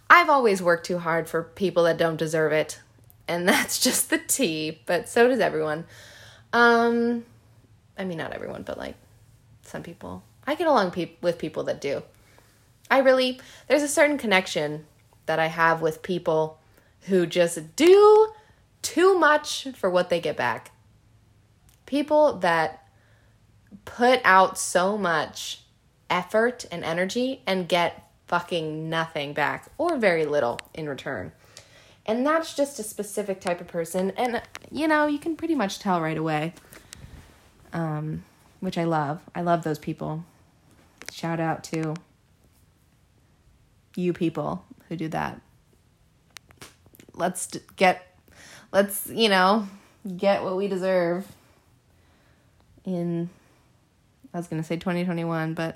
I've 0.09 0.29
always 0.29 0.61
worked 0.61 0.85
too 0.85 0.99
hard 0.99 1.27
for 1.27 1.43
people 1.43 1.83
that 1.83 1.97
don't 1.97 2.17
deserve 2.17 2.51
it 2.51 2.79
and 3.27 3.47
that's 3.49 3.79
just 3.79 4.09
the 4.09 4.17
tea, 4.17 4.81
but 4.85 5.09
so 5.09 5.27
does 5.27 5.39
everyone. 5.39 5.85
Um, 6.53 7.25
I 7.97 8.05
mean, 8.05 8.17
not 8.17 8.33
everyone, 8.33 8.63
but 8.63 8.77
like 8.77 8.95
some 9.63 9.83
people. 9.83 10.23
I 10.45 10.55
get 10.55 10.67
along 10.67 10.91
pe- 10.91 11.11
with 11.21 11.37
people 11.37 11.63
that 11.65 11.81
do. 11.81 12.03
I 12.89 12.99
really, 12.99 13.39
there's 13.67 13.83
a 13.83 13.87
certain 13.87 14.17
connection 14.17 14.85
that 15.25 15.39
I 15.39 15.47
have 15.47 15.81
with 15.81 16.01
people 16.01 16.57
who 17.01 17.25
just 17.25 17.75
do 17.75 18.31
too 18.87 19.19
much 19.19 19.67
for 19.75 19.89
what 19.89 20.09
they 20.09 20.21
get 20.21 20.37
back. 20.37 20.71
People 21.85 22.37
that 22.37 22.87
put 23.83 24.21
out 24.23 24.57
so 24.57 24.97
much 24.97 25.61
effort 26.09 26.65
and 26.71 26.85
energy 26.85 27.41
and 27.45 27.67
get 27.67 28.09
fucking 28.27 28.89
nothing 28.89 29.33
back 29.33 29.69
or 29.77 29.97
very 29.97 30.25
little 30.25 30.57
in 30.73 30.87
return. 30.87 31.33
And 32.05 32.25
that's 32.25 32.53
just 32.53 32.79
a 32.79 32.83
specific 32.83 33.41
type 33.41 33.59
of 33.59 33.67
person. 33.67 34.11
And, 34.11 34.41
you 34.71 34.87
know, 34.87 35.05
you 35.05 35.19
can 35.19 35.35
pretty 35.35 35.55
much 35.55 35.79
tell 35.79 35.99
right 35.99 36.17
away. 36.17 36.53
Um, 37.73 38.23
which 38.61 38.77
I 38.77 38.85
love. 38.85 39.21
I 39.35 39.41
love 39.41 39.63
those 39.63 39.79
people. 39.79 40.23
Shout 41.11 41.41
out 41.41 41.61
to 41.65 41.95
you 43.97 44.13
people 44.13 44.63
who 44.87 44.95
do 44.95 45.09
that. 45.09 45.41
Let's 47.13 47.47
get, 47.75 48.06
let's, 48.71 49.07
you 49.07 49.29
know, 49.29 49.67
get 50.15 50.43
what 50.43 50.55
we 50.55 50.67
deserve 50.67 51.27
in, 52.85 53.29
I 54.33 54.37
was 54.37 54.47
going 54.47 54.61
to 54.61 54.67
say 54.67 54.77
2021, 54.77 55.53
but 55.53 55.75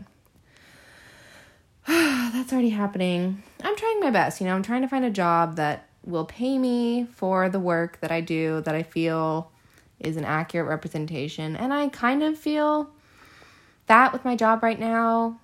that's 1.87 2.53
already 2.53 2.69
happening. 2.69 3.43
I'm 3.63 3.75
trying 3.75 3.99
my 3.99 4.11
best, 4.11 4.39
you 4.39 4.47
know, 4.47 4.55
I'm 4.55 4.63
trying 4.63 4.81
to 4.81 4.87
find 4.87 5.05
a 5.05 5.09
job 5.09 5.57
that 5.57 5.87
will 6.05 6.25
pay 6.25 6.57
me 6.57 7.05
for 7.13 7.49
the 7.49 7.59
work 7.59 7.99
that 8.01 8.11
I 8.11 8.21
do 8.21 8.61
that 8.61 8.73
I 8.73 8.83
feel 8.83 9.51
is 9.99 10.17
an 10.17 10.25
accurate 10.25 10.67
representation. 10.67 11.55
And 11.55 11.73
I 11.73 11.89
kind 11.89 12.23
of 12.23 12.37
feel 12.37 12.89
that 13.87 14.13
with 14.13 14.25
my 14.25 14.35
job 14.35 14.63
right 14.63 14.79
now. 14.79 15.39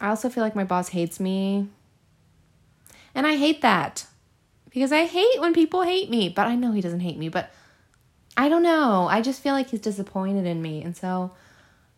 I 0.00 0.08
also 0.08 0.28
feel 0.28 0.42
like 0.42 0.56
my 0.56 0.64
boss 0.64 0.88
hates 0.88 1.20
me. 1.20 1.68
And 3.14 3.26
I 3.26 3.36
hate 3.36 3.62
that 3.62 4.06
because 4.72 4.92
I 4.92 5.04
hate 5.04 5.40
when 5.40 5.52
people 5.52 5.82
hate 5.82 6.08
me, 6.08 6.28
but 6.28 6.46
I 6.46 6.54
know 6.54 6.72
he 6.72 6.80
doesn't 6.80 7.00
hate 7.00 7.18
me, 7.18 7.28
but 7.28 7.50
I 8.36 8.48
don't 8.48 8.62
know. 8.62 9.06
I 9.10 9.20
just 9.20 9.42
feel 9.42 9.52
like 9.52 9.68
he's 9.68 9.80
disappointed 9.80 10.46
in 10.46 10.62
me. 10.62 10.82
And 10.82 10.96
so 10.96 11.32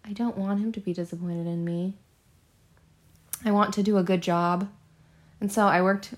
I 0.04 0.12
don't 0.12 0.36
want 0.36 0.60
him 0.60 0.72
to 0.72 0.80
be 0.80 0.92
disappointed 0.92 1.46
in 1.46 1.64
me. 1.64 1.94
I 3.44 3.52
want 3.52 3.74
to 3.74 3.82
do 3.82 3.96
a 3.96 4.02
good 4.02 4.20
job. 4.20 4.68
And 5.40 5.52
so 5.52 5.66
I 5.66 5.82
worked 5.82 6.14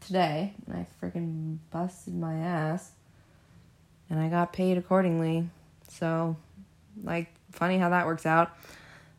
today 0.00 0.54
and 0.66 0.76
I 0.76 0.86
freaking 1.00 1.58
busted 1.70 2.14
my 2.14 2.34
ass 2.34 2.90
and 4.08 4.18
I 4.18 4.28
got 4.28 4.52
paid 4.52 4.78
accordingly. 4.78 5.48
So, 5.88 6.36
like, 7.04 7.28
funny 7.52 7.78
how 7.78 7.90
that 7.90 8.06
works 8.06 8.26
out. 8.26 8.50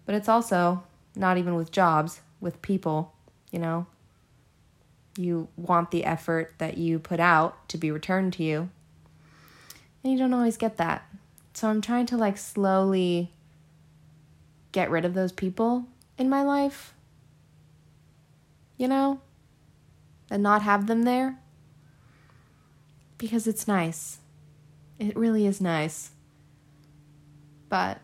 But 0.06 0.16
it's 0.16 0.28
also 0.28 0.84
not 1.16 1.38
even 1.38 1.56
with 1.56 1.72
jobs, 1.72 2.20
with 2.42 2.62
people, 2.62 3.14
you 3.52 3.60
know. 3.60 3.86
You 5.18 5.48
want 5.56 5.92
the 5.92 6.06
effort 6.06 6.54
that 6.58 6.78
you 6.78 7.00
put 7.00 7.20
out 7.20 7.68
to 7.70 7.78
be 7.78 7.92
returned 7.92 8.34
to 8.34 8.44
you. 8.44 8.70
And 10.04 10.14
you 10.14 10.20
don't 10.20 10.34
always 10.34 10.58
get 10.58 10.78
that. 10.78 11.06
So 11.54 11.68
I'm 11.68 11.82
trying 11.82 12.06
to 12.08 12.18
like 12.18 12.38
slowly 12.38 13.32
get 14.72 14.90
rid 14.90 15.06
of 15.06 15.14
those 15.14 15.32
people 15.32 15.86
in 16.18 16.30
my 16.30 16.44
life. 16.44 16.94
You 18.78 18.88
know? 18.88 19.22
and 20.32 20.42
not 20.42 20.64
have 20.64 20.88
them 20.88 21.04
there 21.04 21.38
because 23.18 23.46
it's 23.46 23.68
nice. 23.68 24.20
It 24.98 25.16
really 25.16 25.46
is 25.46 25.60
nice. 25.60 26.12
But 27.68 28.00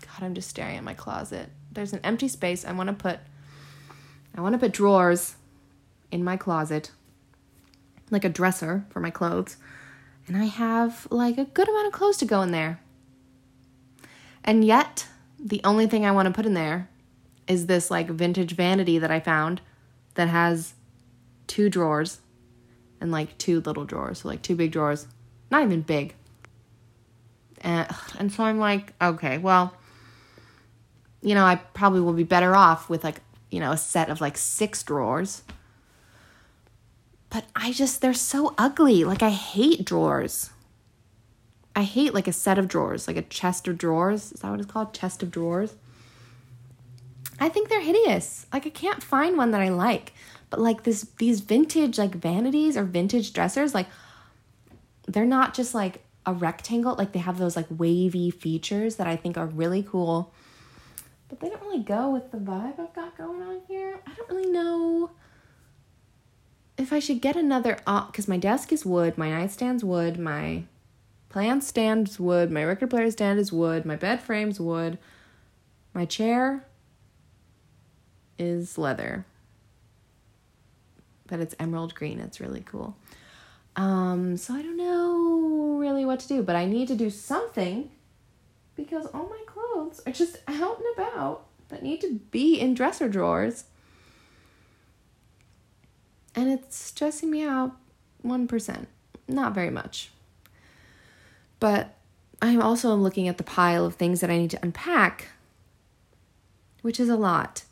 God, 0.00 0.22
I'm 0.22 0.34
just 0.34 0.48
staring 0.48 0.76
at 0.76 0.84
my 0.84 0.94
closet. 0.94 1.50
There's 1.72 1.92
an 1.92 2.00
empty 2.04 2.28
space. 2.28 2.64
I 2.64 2.72
want 2.72 2.88
to 2.88 2.94
put 2.94 3.18
I 4.34 4.40
want 4.40 4.52
to 4.54 4.58
put 4.58 4.72
drawers 4.72 5.34
in 6.10 6.24
my 6.24 6.36
closet. 6.36 6.90
Like 8.10 8.24
a 8.24 8.28
dresser 8.28 8.84
for 8.90 9.00
my 9.00 9.10
clothes. 9.10 9.56
And 10.26 10.36
I 10.36 10.44
have 10.44 11.06
like 11.10 11.38
a 11.38 11.44
good 11.44 11.68
amount 11.68 11.86
of 11.86 11.92
clothes 11.92 12.18
to 12.18 12.24
go 12.24 12.42
in 12.42 12.52
there. 12.52 12.80
And 14.44 14.64
yet, 14.64 15.06
the 15.38 15.60
only 15.64 15.86
thing 15.86 16.04
I 16.04 16.10
want 16.10 16.26
to 16.26 16.34
put 16.34 16.46
in 16.46 16.54
there 16.54 16.88
is 17.46 17.66
this 17.66 17.90
like 17.90 18.08
vintage 18.08 18.52
vanity 18.52 18.98
that 18.98 19.10
I 19.10 19.20
found 19.20 19.60
that 20.14 20.28
has 20.28 20.74
two 21.46 21.68
drawers 21.68 22.20
and 23.00 23.10
like 23.10 23.36
two 23.38 23.60
little 23.60 23.84
drawers, 23.84 24.20
so 24.20 24.28
like 24.28 24.42
two 24.42 24.56
big 24.56 24.72
drawers, 24.72 25.06
not 25.50 25.62
even 25.62 25.82
big. 25.82 26.14
And, 27.60 27.88
and 28.18 28.32
so 28.32 28.44
I'm 28.44 28.58
like, 28.58 28.92
okay, 29.00 29.38
well, 29.38 29.74
you 31.22 31.34
know, 31.34 31.44
I 31.44 31.56
probably 31.56 32.00
will 32.00 32.12
be 32.12 32.24
better 32.24 32.54
off 32.54 32.88
with 32.88 33.02
like, 33.02 33.20
you 33.50 33.60
know, 33.60 33.72
a 33.72 33.76
set 33.76 34.10
of 34.10 34.20
like 34.20 34.36
six 34.36 34.82
drawers. 34.82 35.42
But 37.30 37.44
I 37.54 37.72
just, 37.72 38.00
they're 38.00 38.14
so 38.14 38.54
ugly. 38.56 39.04
Like, 39.04 39.22
I 39.22 39.30
hate 39.30 39.84
drawers. 39.84 40.50
I 41.78 41.82
hate 41.82 42.12
like 42.12 42.26
a 42.26 42.32
set 42.32 42.58
of 42.58 42.66
drawers, 42.66 43.06
like 43.06 43.16
a 43.16 43.22
chest 43.22 43.68
of 43.68 43.78
drawers. 43.78 44.32
Is 44.32 44.40
that 44.40 44.50
what 44.50 44.58
it's 44.58 44.68
called? 44.68 44.92
Chest 44.92 45.22
of 45.22 45.30
drawers. 45.30 45.76
I 47.38 47.48
think 47.48 47.68
they're 47.68 47.80
hideous. 47.80 48.46
Like 48.52 48.66
I 48.66 48.70
can't 48.70 49.00
find 49.00 49.36
one 49.36 49.52
that 49.52 49.60
I 49.60 49.68
like. 49.68 50.12
But 50.50 50.60
like 50.60 50.82
this 50.82 51.02
these 51.18 51.40
vintage 51.40 51.96
like 51.96 52.16
vanities 52.16 52.76
or 52.76 52.82
vintage 52.82 53.32
dressers 53.32 53.74
like 53.74 53.86
they're 55.06 55.24
not 55.24 55.54
just 55.54 55.72
like 55.72 56.02
a 56.26 56.32
rectangle, 56.32 56.96
like 56.96 57.12
they 57.12 57.20
have 57.20 57.38
those 57.38 57.54
like 57.54 57.66
wavy 57.70 58.32
features 58.32 58.96
that 58.96 59.06
I 59.06 59.14
think 59.14 59.38
are 59.38 59.46
really 59.46 59.84
cool. 59.84 60.34
But 61.28 61.38
they 61.38 61.48
don't 61.48 61.62
really 61.62 61.84
go 61.84 62.10
with 62.10 62.32
the 62.32 62.38
vibe 62.38 62.80
I've 62.80 62.92
got 62.92 63.16
going 63.16 63.40
on 63.42 63.60
here. 63.68 64.00
I 64.04 64.14
don't 64.14 64.30
really 64.30 64.50
know 64.50 65.10
if 66.78 66.92
I 66.92 67.00
should 67.00 67.20
get 67.20 67.36
another 67.36 67.74
because 67.74 68.28
uh, 68.28 68.30
my 68.30 68.36
desk 68.38 68.72
is 68.72 68.86
wood, 68.86 69.18
my 69.18 69.28
nightstand's 69.28 69.84
wood, 69.84 70.18
my 70.18 70.62
plant 71.28 71.64
stand's 71.64 72.18
wood, 72.18 72.50
my 72.50 72.64
record 72.64 72.90
player 72.90 73.10
stand 73.10 73.38
is 73.38 73.52
wood, 73.52 73.84
my 73.84 73.96
bed 73.96 74.20
frame's 74.20 74.60
wood, 74.60 74.98
my 75.92 76.04
chair 76.04 76.64
is 78.38 78.78
leather. 78.78 79.26
But 81.26 81.40
it's 81.40 81.54
emerald 81.58 81.94
green. 81.94 82.20
It's 82.20 82.40
really 82.40 82.62
cool. 82.64 82.96
Um, 83.76 84.36
so 84.36 84.54
I 84.54 84.62
don't 84.62 84.76
know 84.76 85.78
really 85.78 86.04
what 86.04 86.20
to 86.20 86.28
do, 86.28 86.42
but 86.42 86.56
I 86.56 86.64
need 86.64 86.88
to 86.88 86.96
do 86.96 87.10
something 87.10 87.90
because 88.76 89.06
all 89.06 89.28
my 89.28 89.42
clothes 89.46 90.00
are 90.06 90.12
just 90.12 90.38
out 90.46 90.78
and 90.78 90.86
about 90.96 91.44
that 91.68 91.82
need 91.82 92.00
to 92.00 92.20
be 92.30 92.58
in 92.58 92.74
dresser 92.74 93.08
drawers. 93.08 93.64
And 96.38 96.50
it's 96.52 96.76
stressing 96.76 97.30
me 97.30 97.42
out 97.42 97.72
1%. 98.24 98.86
Not 99.26 99.54
very 99.54 99.70
much. 99.70 100.10
But 101.58 101.96
I'm 102.40 102.62
also 102.62 102.94
looking 102.94 103.26
at 103.26 103.38
the 103.38 103.44
pile 103.44 103.84
of 103.84 103.96
things 103.96 104.20
that 104.20 104.30
I 104.30 104.38
need 104.38 104.52
to 104.52 104.58
unpack, 104.62 105.28
which 106.82 107.00
is 107.00 107.08
a 107.08 107.16
lot. 107.16 107.64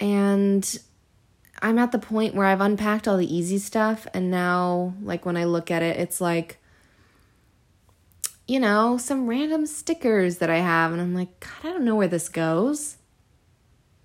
And 0.00 0.78
I'm 1.62 1.78
at 1.78 1.92
the 1.92 2.00
point 2.00 2.34
where 2.34 2.46
I've 2.46 2.60
unpacked 2.60 3.06
all 3.06 3.16
the 3.16 3.32
easy 3.32 3.58
stuff 3.58 4.06
and 4.12 4.30
now 4.30 4.94
like 5.00 5.24
when 5.24 5.36
I 5.36 5.44
look 5.44 5.70
at 5.70 5.82
it 5.82 5.96
it's 5.96 6.20
like 6.20 6.58
you 8.46 8.60
know, 8.60 8.96
some 8.96 9.26
random 9.26 9.66
stickers 9.66 10.38
that 10.38 10.50
I 10.50 10.58
have. 10.58 10.92
And 10.92 11.00
I'm 11.00 11.14
like, 11.14 11.40
God, 11.40 11.50
I 11.64 11.72
don't 11.72 11.84
know 11.84 11.96
where 11.96 12.08
this 12.08 12.28
goes. 12.28 12.96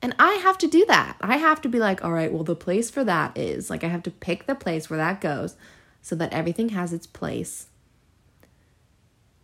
And 0.02 0.16
I 0.18 0.34
have 0.34 0.58
to 0.60 0.68
do 0.68 0.86
that. 0.88 1.16
I 1.22 1.38
have 1.38 1.62
to 1.62 1.70
be 1.70 1.78
like, 1.78 2.04
all 2.04 2.12
right, 2.12 2.34
well, 2.34 2.44
the 2.44 2.56
place 2.56 2.90
for 2.90 3.04
that 3.04 3.38
is 3.38 3.70
like, 3.70 3.84
I 3.84 3.88
have 3.88 4.04
to 4.04 4.12
pick 4.12 4.48
the 4.48 4.56
place 4.56 4.90
where 4.90 4.98
that 4.98 5.22
goes 5.22 5.56
so 6.02 6.16
that 6.16 6.34
everything 6.34 6.70
has 6.70 6.92
its 6.92 7.06
place. 7.06 7.68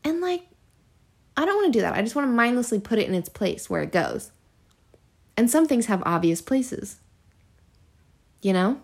And 0.04 0.20
like, 0.20 0.44
I 1.36 1.46
don't 1.46 1.56
want 1.56 1.72
to 1.72 1.78
do 1.78 1.82
that. 1.82 1.94
I 1.94 2.02
just 2.02 2.16
want 2.16 2.28
to 2.28 2.34
mindlessly 2.34 2.80
put 2.80 2.98
it 2.98 3.08
in 3.08 3.14
its 3.14 3.30
place 3.30 3.70
where 3.70 3.84
it 3.84 3.92
goes. 3.92 4.32
And 5.36 5.52
some 5.52 5.68
things 5.68 5.86
have 5.86 6.02
obvious 6.04 6.42
places, 6.42 6.98
you 8.42 8.54
know? 8.54 8.82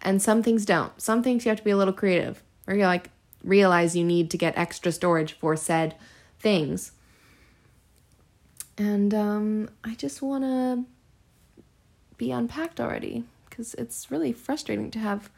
And 0.00 0.22
some 0.22 0.42
things 0.44 0.64
don't. 0.64 1.00
Some 1.00 1.22
things 1.24 1.44
you 1.44 1.48
have 1.48 1.58
to 1.58 1.64
be 1.64 1.72
a 1.72 1.76
little 1.76 1.92
creative, 1.92 2.42
or 2.68 2.74
you 2.74 2.84
like 2.84 3.10
realize 3.42 3.96
you 3.96 4.04
need 4.04 4.30
to 4.30 4.38
get 4.38 4.56
extra 4.56 4.92
storage 4.92 5.32
for 5.32 5.56
said 5.56 5.96
things. 6.38 6.92
And 8.82 9.14
um, 9.14 9.70
I 9.84 9.94
just 9.94 10.22
want 10.22 10.42
to 10.42 10.84
be 12.16 12.32
unpacked 12.32 12.80
already 12.80 13.22
because 13.48 13.74
it's 13.74 14.10
really 14.10 14.32
frustrating 14.32 14.90
to 14.90 14.98
have 14.98 15.30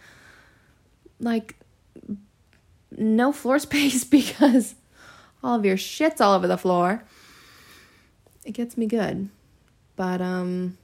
like 1.20 1.57
no 2.90 3.33
floor 3.33 3.59
space 3.68 4.02
because 4.02 4.76
all 5.42 5.57
of 5.57 5.66
your 5.66 5.76
shit's 5.76 6.22
all 6.22 6.33
over 6.33 6.46
the 6.46 6.57
floor. 6.57 7.04
It 8.46 8.52
gets 8.52 8.78
me 8.78 8.87
good. 8.87 9.28
But 9.94 10.22
um 10.22 10.78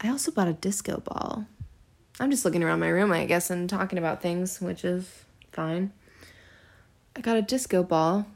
I 0.00 0.08
also 0.08 0.30
bought 0.30 0.46
a 0.46 0.52
disco 0.52 1.00
ball. 1.00 1.46
I'm 2.20 2.30
just 2.30 2.44
looking 2.44 2.62
around 2.62 2.78
my 2.78 2.88
room, 2.88 3.10
I 3.10 3.24
guess, 3.24 3.50
and 3.50 3.68
talking 3.68 3.98
about 3.98 4.22
things, 4.22 4.60
which 4.60 4.84
is 4.84 5.24
fine. 5.50 5.90
I 7.16 7.20
got 7.22 7.36
a 7.36 7.42
disco 7.42 7.82
ball. 7.82 8.26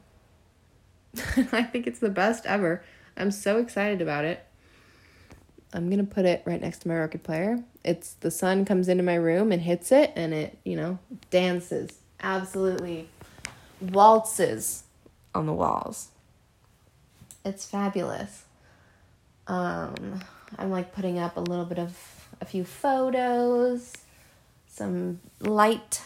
I 1.51 1.63
think 1.63 1.87
it's 1.87 1.99
the 1.99 2.09
best 2.09 2.45
ever. 2.45 2.83
I'm 3.17 3.31
so 3.31 3.57
excited 3.57 4.01
about 4.01 4.25
it. 4.25 4.45
I'm 5.73 5.87
going 5.89 6.05
to 6.05 6.11
put 6.11 6.25
it 6.25 6.43
right 6.45 6.61
next 6.61 6.79
to 6.79 6.87
my 6.87 6.95
record 6.95 7.23
player. 7.23 7.63
It's 7.83 8.13
the 8.13 8.31
sun 8.31 8.65
comes 8.65 8.87
into 8.89 9.03
my 9.03 9.15
room 9.15 9.51
and 9.51 9.61
hits 9.61 9.91
it 9.91 10.11
and 10.15 10.33
it, 10.33 10.57
you 10.63 10.75
know, 10.75 10.99
dances. 11.29 11.99
Absolutely 12.21 13.09
waltzes 13.81 14.83
on 15.33 15.45
the 15.45 15.53
walls. 15.53 16.09
It's 17.43 17.65
fabulous. 17.65 18.43
Um 19.47 20.21
I'm 20.57 20.69
like 20.69 20.93
putting 20.93 21.17
up 21.17 21.37
a 21.37 21.39
little 21.39 21.65
bit 21.65 21.79
of 21.79 21.97
a 22.41 22.45
few 22.45 22.63
photos, 22.63 23.93
some 24.67 25.19
light 25.39 26.01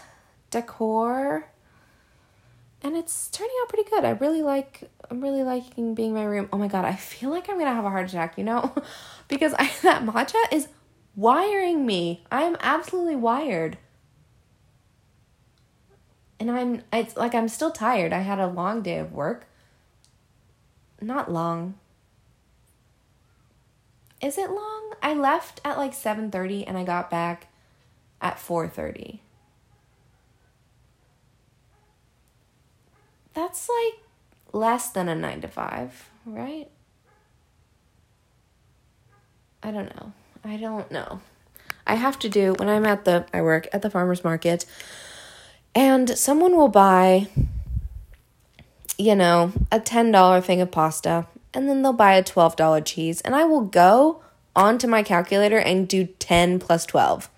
decor, 0.52 1.50
and 2.84 2.96
it's 2.96 3.28
turning 3.30 3.56
out 3.62 3.70
pretty 3.70 3.90
good. 3.90 4.06
I 4.06 4.12
really 4.12 4.44
like 4.44 4.90
I'm 5.10 5.22
really 5.22 5.44
liking 5.44 5.94
being 5.94 6.10
in 6.10 6.16
my 6.16 6.24
room. 6.24 6.50
Oh 6.52 6.58
my 6.58 6.68
god, 6.68 6.86
I 6.86 6.96
feel 6.96 7.30
like 7.30 7.50
I'm 7.50 7.58
gonna 7.58 7.74
have 7.74 7.86
a 7.86 7.90
heart 7.90 8.10
attack, 8.10 8.38
you 8.38 8.44
know? 8.44 8.74
because 9.28 9.54
I, 9.54 9.72
that 9.84 10.04
matcha 10.04 10.42
is 10.52 10.68
wiring 11.16 11.86
me. 11.86 12.24
I 12.32 12.44
am 12.44 12.58
absolutely 12.60 13.16
wired. 13.16 13.78
And 16.40 16.52
I'm 16.52 16.84
it's 16.92 17.16
like 17.16 17.34
I'm 17.34 17.48
still 17.48 17.72
tired. 17.72 18.14
I 18.14 18.20
had 18.20 18.40
a 18.40 18.48
long 18.48 18.82
day 18.82 19.00
of 19.00 19.14
work. 19.14 19.48
Not 21.02 21.32
long. 21.32 21.76
Is 24.22 24.38
it 24.38 24.50
long? 24.50 24.94
I 25.02 25.14
left 25.14 25.62
at 25.64 25.78
like 25.78 25.94
7:30 25.94 26.68
and 26.68 26.78
I 26.78 26.84
got 26.84 27.10
back 27.10 27.48
at 28.22 28.38
4:30. 28.38 29.20
That's 33.34 33.70
like 33.70 34.05
less 34.56 34.90
than 34.90 35.10
a 35.10 35.16
9 35.16 35.42
to 35.42 35.48
5, 35.48 36.10
right? 36.26 36.70
I 39.62 39.72
don't 39.72 39.94
know. 39.96 40.14
I 40.44 40.58
don't 40.58 40.90
know. 40.90 41.20
I 41.86 41.96
have 41.96 42.18
to 42.20 42.30
do 42.30 42.54
when 42.58 42.70
I'm 42.70 42.86
at 42.86 43.06
the 43.06 43.26
I 43.34 43.42
work 43.42 43.68
at 43.74 43.82
the 43.82 43.90
farmers 43.90 44.24
market 44.24 44.66
and 45.76 46.18
someone 46.18 46.56
will 46.56 46.70
buy 46.70 47.28
you 48.98 49.14
know, 49.14 49.52
a 49.72 49.80
$10 49.80 50.44
thing 50.44 50.62
of 50.62 50.72
pasta 50.72 51.28
and 51.54 51.68
then 51.68 51.82
they'll 51.82 51.94
buy 51.94 52.14
a 52.14 52.24
$12 52.24 52.86
cheese 52.86 53.22
and 53.22 53.36
I 53.36 53.44
will 53.44 53.62
go 53.62 54.24
onto 54.56 54.88
my 54.88 55.04
calculator 55.04 55.58
and 55.58 55.88
do 55.88 56.06
10 56.06 56.60
plus 56.60 56.86
12. 56.86 57.30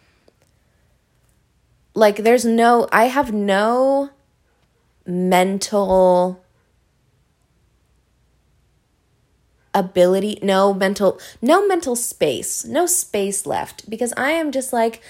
Like 1.96 2.18
there's 2.18 2.46
no 2.46 2.88
I 2.92 3.06
have 3.06 3.34
no 3.34 4.12
mental 5.06 6.44
ability, 9.78 10.40
no 10.42 10.74
mental 10.74 11.20
no 11.42 11.68
mental 11.68 11.96
space, 11.96 12.66
no 12.66 12.86
space 12.86 13.46
left 13.46 13.90
because 13.90 14.14
I 14.18 14.32
am 14.32 14.52
just 14.52 14.74
like 14.74 15.02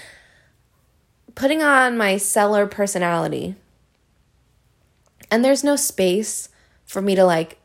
putting 1.34 1.62
on 1.62 1.96
my 1.96 2.16
seller 2.16 2.66
personality. 2.66 3.54
And 5.30 5.44
there's 5.44 5.64
no 5.64 5.76
space 5.76 6.48
for 6.84 7.00
me 7.00 7.14
to 7.14 7.24
like 7.24 7.58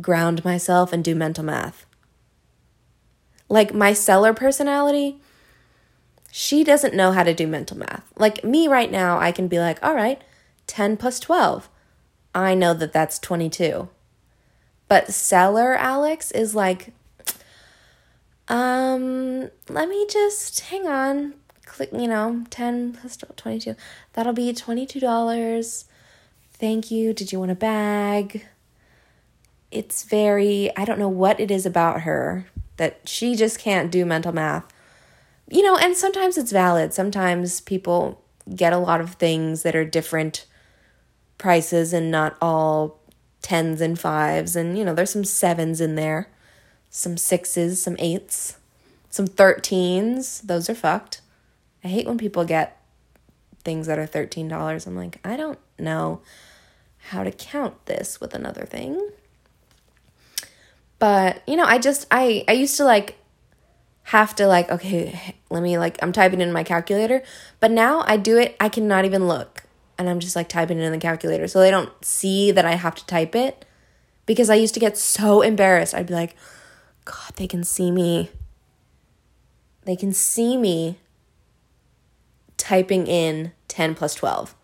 ground 0.00 0.44
myself 0.44 0.92
and 0.92 1.04
do 1.04 1.14
mental 1.14 1.44
math. 1.44 1.86
Like 3.48 3.74
my 3.74 3.92
seller 3.92 4.32
personality, 4.32 5.20
she 6.32 6.64
doesn't 6.64 6.94
know 6.94 7.12
how 7.12 7.22
to 7.22 7.34
do 7.34 7.46
mental 7.46 7.76
math. 7.76 8.04
Like 8.16 8.42
me 8.42 8.66
right 8.68 8.90
now, 8.90 9.18
I 9.18 9.32
can 9.32 9.48
be 9.48 9.58
like, 9.58 9.78
all 9.84 9.94
right, 9.94 10.20
10 10.66 10.96
plus 10.96 11.20
12. 11.20 11.68
I 12.34 12.54
know 12.54 12.74
that 12.74 12.92
that's 12.92 13.18
22. 13.18 13.88
But 14.88 15.12
seller 15.12 15.74
Alex 15.74 16.30
is 16.30 16.54
like, 16.54 16.92
um, 18.48 19.50
let 19.68 19.88
me 19.88 20.06
just 20.10 20.60
hang 20.60 20.86
on. 20.86 21.34
Click, 21.64 21.90
you 21.92 22.06
know, 22.06 22.44
10 22.50 22.94
plus 22.94 23.16
22. 23.16 23.74
That'll 24.12 24.32
be 24.32 24.52
$22. 24.52 25.84
Thank 26.52 26.90
you. 26.90 27.12
Did 27.12 27.32
you 27.32 27.40
want 27.40 27.50
a 27.50 27.56
bag? 27.56 28.46
it's 29.74 30.04
very, 30.04 30.74
I 30.76 30.84
don't 30.84 31.00
know 31.00 31.08
what 31.08 31.40
it 31.40 31.50
is 31.50 31.66
about 31.66 32.02
her 32.02 32.46
that 32.76 33.00
she 33.08 33.34
just 33.34 33.58
can't 33.58 33.90
do 33.90 34.06
mental 34.06 34.32
math. 34.32 34.72
You 35.50 35.62
know, 35.62 35.76
and 35.76 35.96
sometimes 35.96 36.38
it's 36.38 36.52
valid. 36.52 36.94
Sometimes 36.94 37.60
people 37.60 38.22
get 38.54 38.72
a 38.72 38.78
lot 38.78 39.00
of 39.00 39.14
things 39.14 39.62
that 39.62 39.74
are 39.74 39.84
different 39.84 40.46
prices 41.38 41.92
and 41.92 42.10
not 42.10 42.36
all 42.40 43.00
tens 43.44 43.82
and 43.82 44.00
fives. 44.00 44.56
And, 44.56 44.76
you 44.76 44.84
know, 44.84 44.94
there's 44.94 45.10
some 45.10 45.24
sevens 45.24 45.80
in 45.80 45.94
there, 45.94 46.28
some 46.88 47.18
sixes, 47.18 47.80
some 47.80 47.94
eights, 47.98 48.56
some 49.10 49.28
13s. 49.28 50.40
Those 50.42 50.70
are 50.70 50.74
fucked. 50.74 51.20
I 51.84 51.88
hate 51.88 52.06
when 52.06 52.16
people 52.16 52.44
get 52.46 52.80
things 53.62 53.86
that 53.86 53.98
are 53.98 54.06
$13. 54.06 54.86
I'm 54.86 54.96
like, 54.96 55.20
I 55.22 55.36
don't 55.36 55.58
know 55.78 56.22
how 57.10 57.22
to 57.22 57.30
count 57.30 57.84
this 57.84 58.18
with 58.18 58.34
another 58.34 58.64
thing. 58.64 59.10
But, 60.98 61.42
you 61.46 61.56
know, 61.56 61.64
I 61.64 61.78
just 61.78 62.06
I 62.10 62.44
I 62.48 62.52
used 62.52 62.78
to 62.78 62.84
like 62.84 63.18
have 64.04 64.34
to 64.36 64.46
like 64.46 64.70
okay, 64.70 65.34
let 65.50 65.62
me 65.62 65.76
like 65.76 65.98
I'm 66.02 66.12
typing 66.12 66.40
in 66.40 66.50
my 66.50 66.64
calculator, 66.64 67.22
but 67.60 67.70
now 67.70 68.04
I 68.06 68.16
do 68.16 68.38
it 68.38 68.56
I 68.58 68.70
cannot 68.70 69.04
even 69.04 69.28
look 69.28 69.63
and 69.98 70.08
I'm 70.08 70.20
just 70.20 70.36
like 70.36 70.48
typing 70.48 70.78
it 70.78 70.82
in 70.82 70.92
the 70.92 70.98
calculator 70.98 71.46
so 71.48 71.60
they 71.60 71.70
don't 71.70 71.92
see 72.04 72.50
that 72.50 72.64
I 72.64 72.72
have 72.72 72.94
to 72.96 73.06
type 73.06 73.34
it 73.34 73.64
because 74.26 74.50
I 74.50 74.54
used 74.54 74.74
to 74.74 74.80
get 74.80 74.96
so 74.96 75.42
embarrassed. 75.42 75.94
I'd 75.94 76.06
be 76.06 76.14
like, 76.14 76.36
god, 77.04 77.32
they 77.36 77.46
can 77.46 77.64
see 77.64 77.90
me. 77.90 78.30
They 79.84 79.96
can 79.96 80.12
see 80.12 80.56
me 80.56 80.98
typing 82.56 83.06
in 83.06 83.52
10 83.68 83.94
plus 83.94 84.14
12 84.14 84.54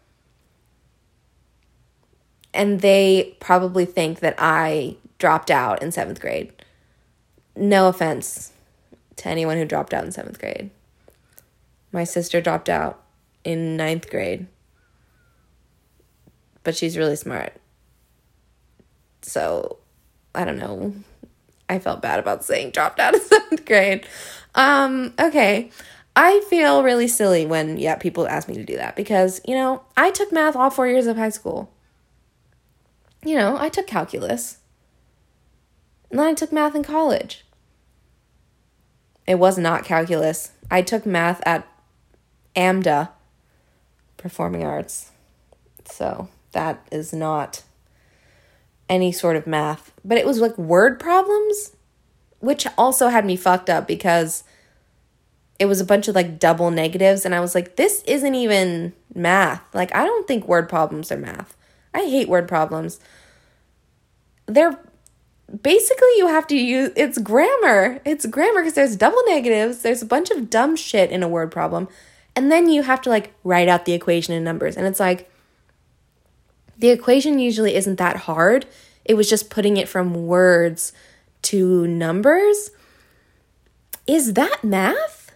and 2.52 2.80
they 2.80 3.36
probably 3.40 3.84
think 3.84 4.20
that 4.20 4.34
I 4.38 4.96
dropped 5.18 5.50
out 5.50 5.82
in 5.82 5.92
seventh 5.92 6.20
grade. 6.20 6.52
No 7.56 7.88
offense 7.88 8.52
to 9.16 9.28
anyone 9.28 9.56
who 9.56 9.64
dropped 9.64 9.94
out 9.94 10.04
in 10.04 10.12
seventh 10.12 10.38
grade. 10.38 10.70
My 11.92 12.04
sister 12.04 12.40
dropped 12.40 12.68
out 12.68 13.02
in 13.44 13.76
ninth 13.76 14.10
grade, 14.10 14.46
but 16.64 16.76
she's 16.76 16.96
really 16.96 17.16
smart. 17.16 17.52
So, 19.22 19.78
I 20.34 20.44
don't 20.44 20.58
know. 20.58 20.94
I 21.68 21.78
felt 21.78 22.02
bad 22.02 22.18
about 22.18 22.44
saying 22.44 22.70
dropped 22.70 22.98
out 22.98 23.14
of 23.14 23.22
seventh 23.22 23.64
grade. 23.64 24.06
Um, 24.54 25.14
okay. 25.18 25.70
I 26.16 26.40
feel 26.50 26.82
really 26.82 27.06
silly 27.06 27.46
when, 27.46 27.78
yeah, 27.78 27.94
people 27.94 28.26
ask 28.26 28.48
me 28.48 28.54
to 28.54 28.64
do 28.64 28.76
that 28.76 28.96
because, 28.96 29.40
you 29.46 29.54
know, 29.54 29.84
I 29.96 30.10
took 30.10 30.32
math 30.32 30.56
all 30.56 30.70
four 30.70 30.88
years 30.88 31.06
of 31.06 31.16
high 31.16 31.28
school. 31.30 31.70
You 33.24 33.36
know, 33.36 33.56
I 33.58 33.68
took 33.68 33.86
calculus. 33.86 34.58
And 36.10 36.18
then 36.18 36.26
I 36.26 36.34
took 36.34 36.52
math 36.52 36.74
in 36.74 36.82
college. 36.82 37.44
It 39.26 39.36
was 39.36 39.56
not 39.56 39.84
calculus. 39.84 40.50
I 40.70 40.82
took 40.82 41.06
math 41.06 41.40
at 41.46 41.68
AMDA, 42.56 43.10
Performing 44.16 44.64
Arts. 44.64 45.12
So 45.84 46.28
that 46.52 46.86
is 46.90 47.12
not 47.12 47.62
any 48.88 49.12
sort 49.12 49.36
of 49.36 49.46
math. 49.46 49.92
But 50.04 50.18
it 50.18 50.26
was 50.26 50.40
like 50.40 50.56
word 50.58 50.98
problems, 50.98 51.76
which 52.40 52.66
also 52.76 53.08
had 53.08 53.24
me 53.24 53.36
fucked 53.36 53.70
up 53.70 53.86
because 53.86 54.44
it 55.58 55.66
was 55.66 55.80
a 55.80 55.84
bunch 55.84 56.08
of 56.08 56.14
like 56.14 56.38
double 56.38 56.70
negatives. 56.70 57.24
And 57.24 57.34
I 57.34 57.40
was 57.40 57.54
like, 57.54 57.76
this 57.76 58.02
isn't 58.04 58.34
even 58.34 58.92
math. 59.14 59.62
Like, 59.74 59.94
I 59.94 60.04
don't 60.04 60.26
think 60.26 60.48
word 60.48 60.68
problems 60.68 61.12
are 61.12 61.16
math. 61.16 61.56
I 61.94 62.00
hate 62.00 62.28
word 62.28 62.48
problems. 62.48 63.00
They're 64.46 64.78
basically 65.62 66.08
you 66.16 66.28
have 66.28 66.46
to 66.48 66.56
use 66.56 66.90
it's 66.96 67.18
grammar. 67.18 68.00
It's 68.04 68.26
grammar 68.26 68.60
because 68.60 68.74
there's 68.74 68.96
double 68.96 69.22
negatives, 69.26 69.82
there's 69.82 70.02
a 70.02 70.06
bunch 70.06 70.30
of 70.30 70.50
dumb 70.50 70.76
shit 70.76 71.10
in 71.10 71.22
a 71.22 71.28
word 71.28 71.50
problem, 71.50 71.88
and 72.36 72.50
then 72.50 72.68
you 72.68 72.82
have 72.82 73.00
to 73.02 73.10
like 73.10 73.34
write 73.44 73.68
out 73.68 73.84
the 73.84 73.92
equation 73.92 74.34
in 74.34 74.44
numbers. 74.44 74.76
And 74.76 74.86
it's 74.86 75.00
like 75.00 75.30
the 76.80 76.88
equation 76.88 77.38
usually 77.38 77.74
isn't 77.76 77.96
that 77.96 78.16
hard. 78.16 78.66
It 79.04 79.14
was 79.14 79.28
just 79.28 79.50
putting 79.50 79.76
it 79.76 79.88
from 79.88 80.26
words 80.26 80.92
to 81.42 81.86
numbers. 81.86 82.70
Is 84.06 84.32
that 84.32 84.64
math? 84.64 85.32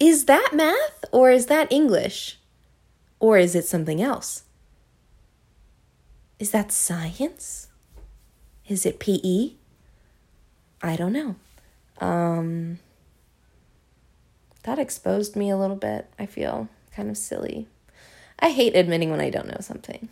Is 0.00 0.24
that 0.24 0.50
math 0.54 1.04
or 1.12 1.30
is 1.30 1.46
that 1.46 1.70
English? 1.70 2.38
Or 3.20 3.36
is 3.38 3.54
it 3.54 3.66
something 3.66 4.00
else? 4.00 4.44
Is 6.38 6.50
that 6.50 6.72
science? 6.72 7.68
Is 8.66 8.86
it 8.86 8.98
PE? 8.98 9.52
I 10.82 10.96
don't 10.96 11.12
know. 11.12 11.36
Um, 12.00 12.78
that 14.62 14.78
exposed 14.78 15.36
me 15.36 15.50
a 15.50 15.56
little 15.56 15.76
bit. 15.76 16.08
I 16.18 16.24
feel 16.24 16.68
kind 16.94 17.10
of 17.10 17.18
silly. 17.18 17.68
I 18.38 18.50
hate 18.50 18.76
admitting 18.76 19.10
when 19.10 19.20
I 19.20 19.30
don't 19.30 19.48
know 19.48 19.60
something. 19.60 20.08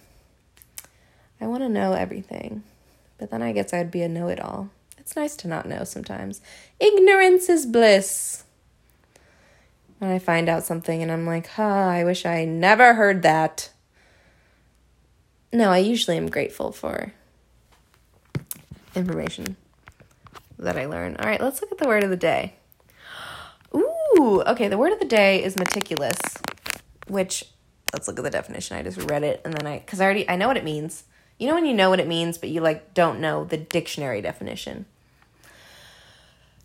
I 1.40 1.46
want 1.46 1.62
to 1.62 1.68
know 1.68 1.92
everything, 1.92 2.62
but 3.18 3.30
then 3.30 3.42
I 3.42 3.52
guess 3.52 3.72
I'd 3.72 3.90
be 3.90 4.02
a 4.02 4.08
know 4.08 4.28
it 4.28 4.40
all. 4.40 4.70
It's 4.96 5.16
nice 5.16 5.34
to 5.36 5.48
not 5.48 5.66
know 5.66 5.82
sometimes. 5.82 6.40
Ignorance 6.78 7.48
is 7.48 7.66
bliss. 7.66 8.44
When 9.98 10.10
I 10.10 10.20
find 10.20 10.48
out 10.48 10.64
something 10.64 11.02
and 11.02 11.10
I'm 11.10 11.26
like, 11.26 11.48
huh, 11.48 11.62
I 11.62 12.04
wish 12.04 12.24
I 12.24 12.44
never 12.44 12.94
heard 12.94 13.22
that. 13.22 13.70
No, 15.52 15.70
I 15.70 15.78
usually 15.78 16.16
am 16.16 16.30
grateful 16.30 16.72
for 16.72 17.12
information 18.94 19.56
that 20.58 20.78
I 20.78 20.86
learn. 20.86 21.16
All 21.16 21.26
right, 21.26 21.40
let's 21.40 21.60
look 21.60 21.72
at 21.72 21.78
the 21.78 21.88
word 21.88 22.04
of 22.04 22.10
the 22.10 22.16
day. 22.16 22.54
Ooh, 23.74 24.42
okay, 24.46 24.68
the 24.68 24.78
word 24.78 24.92
of 24.92 25.00
the 25.00 25.04
day 25.04 25.42
is 25.42 25.56
meticulous, 25.56 26.18
which 27.08 27.44
let's 27.92 28.08
look 28.08 28.18
at 28.18 28.24
the 28.24 28.30
definition. 28.30 28.76
I 28.76 28.82
just 28.82 29.10
read 29.10 29.22
it 29.22 29.40
and 29.44 29.54
then 29.54 29.66
I 29.66 29.80
cuz 29.80 30.00
I 30.00 30.04
already 30.04 30.28
I 30.28 30.36
know 30.36 30.48
what 30.48 30.56
it 30.56 30.64
means. 30.64 31.04
You 31.38 31.48
know 31.48 31.54
when 31.54 31.66
you 31.66 31.74
know 31.74 31.90
what 31.90 32.00
it 32.00 32.08
means 32.08 32.38
but 32.38 32.50
you 32.50 32.60
like 32.60 32.94
don't 32.94 33.20
know 33.20 33.44
the 33.44 33.56
dictionary 33.56 34.20
definition. 34.20 34.86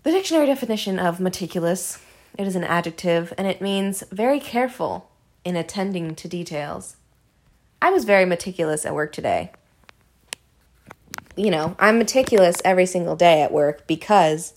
The 0.04 0.12
dictionary 0.12 0.46
definition 0.46 1.00
of 1.00 1.20
meticulous, 1.20 2.00
it 2.38 2.48
is 2.48 2.56
an 2.56 2.64
adjective 2.64 3.34
and 3.38 3.48
it 3.48 3.62
means 3.62 4.04
very 4.12 4.40
careful 4.40 5.10
in 5.44 5.56
attending 5.56 6.16
to 6.16 6.28
details. 6.28 6.96
I 7.82 7.90
was 7.90 8.06
very 8.06 8.26
meticulous 8.26 8.86
at 8.86 8.96
work 8.96 9.12
today. 9.12 9.52
You 11.36 11.52
know, 11.52 11.76
I'm 11.78 12.00
meticulous 12.00 12.62
every 12.66 12.86
single 12.86 13.16
day 13.16 13.42
at 13.42 13.52
work 13.52 13.86
because 13.86 14.54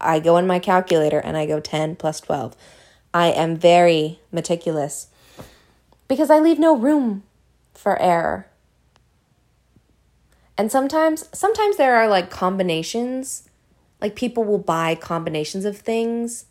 I 0.00 0.20
go 0.20 0.36
in 0.36 0.46
my 0.46 0.58
calculator 0.58 1.18
and 1.18 1.36
I 1.36 1.46
go 1.46 1.60
10 1.60 1.96
plus 1.96 2.20
12. 2.20 2.56
I 3.14 3.28
am 3.28 3.56
very 3.56 4.20
meticulous 4.30 5.06
because 6.12 6.28
I 6.28 6.40
leave 6.40 6.58
no 6.58 6.76
room 6.76 7.22
for 7.72 7.98
error. 7.98 8.46
And 10.58 10.70
sometimes 10.70 11.26
sometimes 11.32 11.78
there 11.78 11.96
are 11.96 12.06
like 12.06 12.28
combinations 12.28 13.48
like 13.98 14.14
people 14.14 14.44
will 14.44 14.58
buy 14.58 14.94
combinations 14.94 15.64
of 15.64 15.78
things 15.78 16.44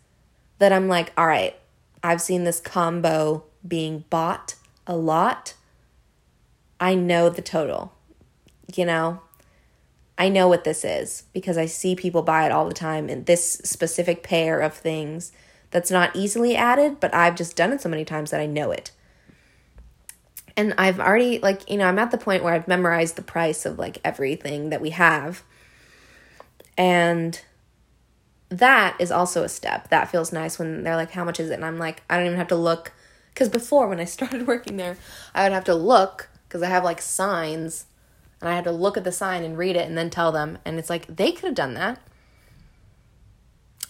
that 0.58 0.74
I'm 0.74 0.88
like, 0.88 1.13
"All 1.15 1.28
right, 1.28 1.56
I've 2.02 2.21
seen 2.21 2.43
this 2.43 2.60
combo 2.60 3.43
being 3.67 4.06
bought 4.10 4.56
a 4.88 4.95
lot 4.95 5.54
I 6.80 6.95
know 6.95 7.30
the 7.30 7.43
total. 7.43 7.93
You 8.76 8.86
know, 8.86 9.21
I 10.17 10.28
know 10.30 10.47
what 10.47 10.63
this 10.63 10.84
is 10.84 11.26
because 11.34 11.56
I 11.56 11.67
see 11.67 11.95
people 11.95 12.24
buy 12.24 12.47
it 12.47 12.52
all 12.52 12.67
the 12.67 12.74
time 12.74 13.08
in 13.10 13.26
this 13.26 13.62
specific 13.63 14.24
pair 14.24 14.60
of 14.60 14.74
things 14.74 15.32
that's 15.69 15.91
not 15.91 16.15
easily 16.15 16.56
added, 16.56 17.00
but 17.00 17.13
I've 17.13 17.36
just 17.36 17.56
done 17.56 17.71
it 17.71 17.82
so 17.82 17.89
many 17.89 18.04
times 18.04 18.32
that 18.32 18.41
I 18.41 18.47
know 18.47 18.71
it. 18.71 18.89
And 20.58 20.74
I've 20.78 21.00
already, 21.00 21.40
like, 21.40 21.70
you 21.70 21.78
know, 21.78 21.86
I'm 21.86 22.00
at 22.00 22.12
the 22.12 22.18
point 22.18 22.44
where 22.44 22.54
I've 22.54 22.68
memorized 22.68 23.16
the 23.16 23.22
price 23.22 23.66
of 23.66 23.80
like 23.80 24.00
everything 24.04 24.70
that 24.70 24.82
we 24.82 24.92
have. 24.92 25.44
And 26.78 27.42
that 28.50 28.98
is 29.00 29.12
also 29.12 29.44
a 29.44 29.50
step. 29.50 29.90
That 29.90 30.12
feels 30.12 30.34
nice 30.34 30.60
when 30.60 30.84
they're 30.84 30.96
like, 30.96 31.12
how 31.12 31.24
much 31.24 31.40
is 31.40 31.50
it? 31.50 31.56
And 31.56 31.66
I'm 31.66 31.80
like, 31.80 32.04
I 32.10 32.18
don't 32.18 32.26
even 32.26 32.38
have 32.38 32.50
to 32.50 32.56
look. 32.56 32.92
Because 33.34 33.50
before, 33.50 33.88
when 33.88 34.00
I 34.00 34.06
started 34.06 34.46
working 34.46 34.78
there, 34.78 34.98
I 35.34 35.44
would 35.44 35.54
have 35.54 35.64
to 35.66 35.76
look 35.76 36.30
because 36.48 36.62
I 36.62 36.68
have 36.68 36.84
like 36.84 37.02
signs 37.02 37.86
and 38.42 38.50
I 38.50 38.56
had 38.56 38.66
to 38.66 38.72
look 38.72 38.98
at 38.98 39.04
the 39.04 39.12
sign 39.12 39.44
and 39.44 39.58
read 39.58 39.76
it 39.76 39.88
and 39.88 39.98
then 39.98 40.10
tell 40.10 40.32
them. 40.32 40.58
And 40.66 40.78
it's 40.78 40.90
like, 40.90 41.16
they 41.16 41.32
could 41.32 41.46
have 41.46 41.56
done 41.56 41.76
that. 41.76 42.00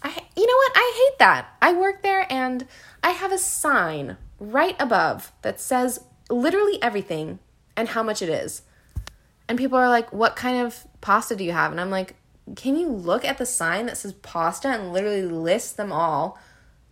I, 0.04 0.10
you 0.36 0.46
know 0.46 0.56
what? 0.56 0.72
I 0.76 1.10
hate 1.10 1.20
that. 1.20 1.48
I 1.62 1.74
work 1.74 2.04
there 2.04 2.28
and 2.30 2.68
I 3.04 3.12
have 3.12 3.32
a 3.32 3.38
sign 3.38 4.18
right 4.40 4.76
above 4.80 5.32
that 5.42 5.60
says 5.60 6.04
literally 6.32 6.82
everything 6.82 7.40
and 7.76 7.90
how 7.90 8.04
much 8.04 8.22
it 8.22 8.30
is. 8.30 8.64
And 9.48 9.58
people 9.58 9.78
are 9.78 9.90
like, 9.90 10.12
what 10.14 10.36
kind 10.36 10.66
of 10.66 10.86
pasta 11.02 11.36
do 11.36 11.44
you 11.44 11.52
have? 11.52 11.72
And 11.72 11.82
I'm 11.82 11.90
like, 11.90 12.16
can 12.56 12.76
you 12.76 12.90
look 12.90 13.26
at 13.26 13.38
the 13.38 13.46
sign 13.46 13.86
that 13.86 13.98
says 13.98 14.14
pasta 14.14 14.70
and 14.70 14.94
literally 14.94 15.24
list 15.24 15.78
them 15.78 15.92
all 15.92 16.40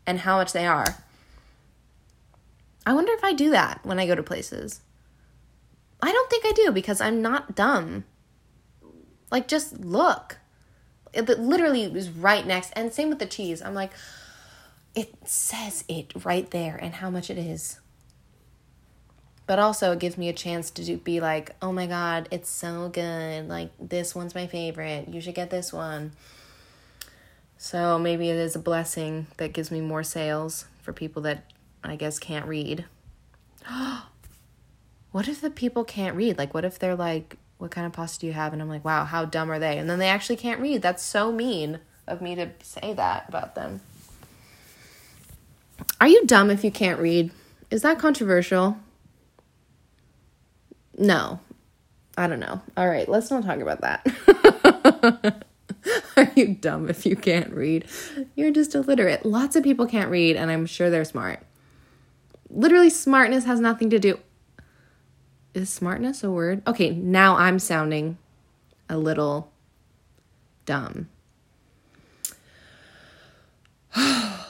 and 0.06 0.19
how 0.19 0.38
much 0.38 0.52
they 0.52 0.65
are? 0.65 0.86
I 2.86 2.93
wonder 2.93 3.13
if 3.13 3.23
I 3.23 3.34
do 3.34 3.49
that 3.52 3.80
when 3.84 3.99
I 3.99 4.08
go 4.08 4.15
to 4.15 4.23
places. 4.23 4.82
I 6.02 6.12
don't 6.12 6.30
think 6.30 6.45
I 6.45 6.52
do 6.54 6.71
because 6.71 7.02
I'm 7.02 7.21
not 7.21 7.56
dumb. 7.56 8.06
Like, 9.32 9.47
just 9.47 9.80
look. 9.80 10.38
It 11.13 11.28
literally 11.28 11.88
was 11.88 12.10
right 12.10 12.45
next. 12.45 12.71
And 12.75 12.93
same 12.93 13.10
with 13.10 13.19
the 13.19 13.25
cheese. 13.25 13.62
I'm 13.62 13.73
like, 13.73 13.91
it 14.95 15.13
says 15.28 15.84
it 15.88 16.12
right 16.23 16.49
there 16.52 16.78
and 16.78 16.95
how 16.95 17.10
much 17.10 17.30
it 17.30 17.38
is. 17.38 17.80
But 19.50 19.58
also, 19.58 19.94
it 19.94 19.98
gives 19.98 20.16
me 20.16 20.30
a 20.30 20.34
chance 20.34 20.70
to 20.70 20.86
do, 20.86 20.98
be 20.98 21.20
like, 21.20 21.56
oh 21.60 21.72
my 21.72 21.88
God, 21.88 22.28
it's 22.30 22.52
so 22.52 22.88
good. 22.88 23.48
Like, 23.48 23.72
this 23.80 24.14
one's 24.14 24.36
my 24.36 24.46
favorite. 24.46 25.10
You 25.10 25.20
should 25.22 25.34
get 25.34 25.50
this 25.50 25.74
one. 25.74 26.12
So 27.58 27.98
maybe 27.98 28.30
it 28.30 28.36
is 28.36 28.56
a 28.56 28.60
blessing 28.60 29.26
that 29.38 29.54
gives 29.54 29.72
me 29.72 29.82
more 29.82 30.04
sales 30.04 30.66
for 30.84 30.94
people 30.94 31.24
that 31.24 31.52
I 31.84 31.96
guess 31.96 32.20
can't 32.20 32.46
read. 32.46 32.86
what 35.12 35.28
if 35.28 35.42
the 35.42 35.50
people 35.50 35.84
can't 35.84 36.16
read? 36.16 36.38
Like, 36.38 36.54
what 36.54 36.64
if 36.64 36.78
they're 36.78 36.96
like, 36.96 37.38
what 37.58 37.72
kind 37.72 37.88
of 37.88 37.94
pasta 37.94 38.20
do 38.20 38.28
you 38.28 38.34
have? 38.34 38.54
And 38.54 38.62
I'm 38.62 38.70
like, 38.70 38.86
wow, 38.86 39.04
how 39.04 39.26
dumb 39.26 39.50
are 39.50 39.58
they? 39.58 39.80
And 39.80 39.90
then 39.90 39.98
they 39.98 40.10
actually 40.10 40.38
can't 40.38 40.62
read. 40.62 40.84
That's 40.84 41.02
so 41.02 41.32
mean 41.32 41.80
of 42.06 42.22
me 42.22 42.36
to 42.36 42.52
say 42.62 42.94
that 42.94 43.26
about 43.28 43.56
them. 43.56 43.82
Are 46.00 46.08
you 46.08 46.28
dumb 46.28 46.52
if 46.52 46.64
you 46.64 46.70
can't 46.70 47.00
read? 47.00 47.32
Is 47.72 47.82
that 47.82 47.98
controversial? 47.98 48.78
No. 51.00 51.40
I 52.18 52.28
don't 52.28 52.40
know. 52.40 52.62
All 52.78 52.88
right, 52.88 53.08
let's 53.08 53.32
not 53.32 53.46
talk 53.46 53.60
about 53.60 53.82
that. 53.82 55.46
Are 56.18 56.32
you 56.36 56.56
dumb 56.56 56.90
if 56.90 57.06
you 57.06 57.16
can't 57.16 57.52
read? 57.52 57.86
You're 58.36 58.52
just 58.52 58.76
illiterate. 58.76 59.26
Lots 59.26 59.56
of 59.56 59.64
people 59.64 59.88
can't 59.88 60.12
read, 60.12 60.36
and 60.36 60.52
I'm 60.52 60.66
sure 60.66 60.90
they're 60.90 61.06
smart. 61.06 61.40
Literally, 62.50 62.90
smartness 62.90 63.46
has 63.46 63.60
nothing 63.60 63.90
to 63.92 64.00
do 64.00 64.20
is 65.54 65.70
smartness 65.70 66.24
a 66.24 66.32
word? 66.32 66.62
Okay, 66.68 66.92
now 66.92 67.36
I'm 67.38 67.60
sounding 67.60 68.18
a 68.90 68.98
little 68.98 69.52
dumb. 70.66 71.10
that 73.96 74.48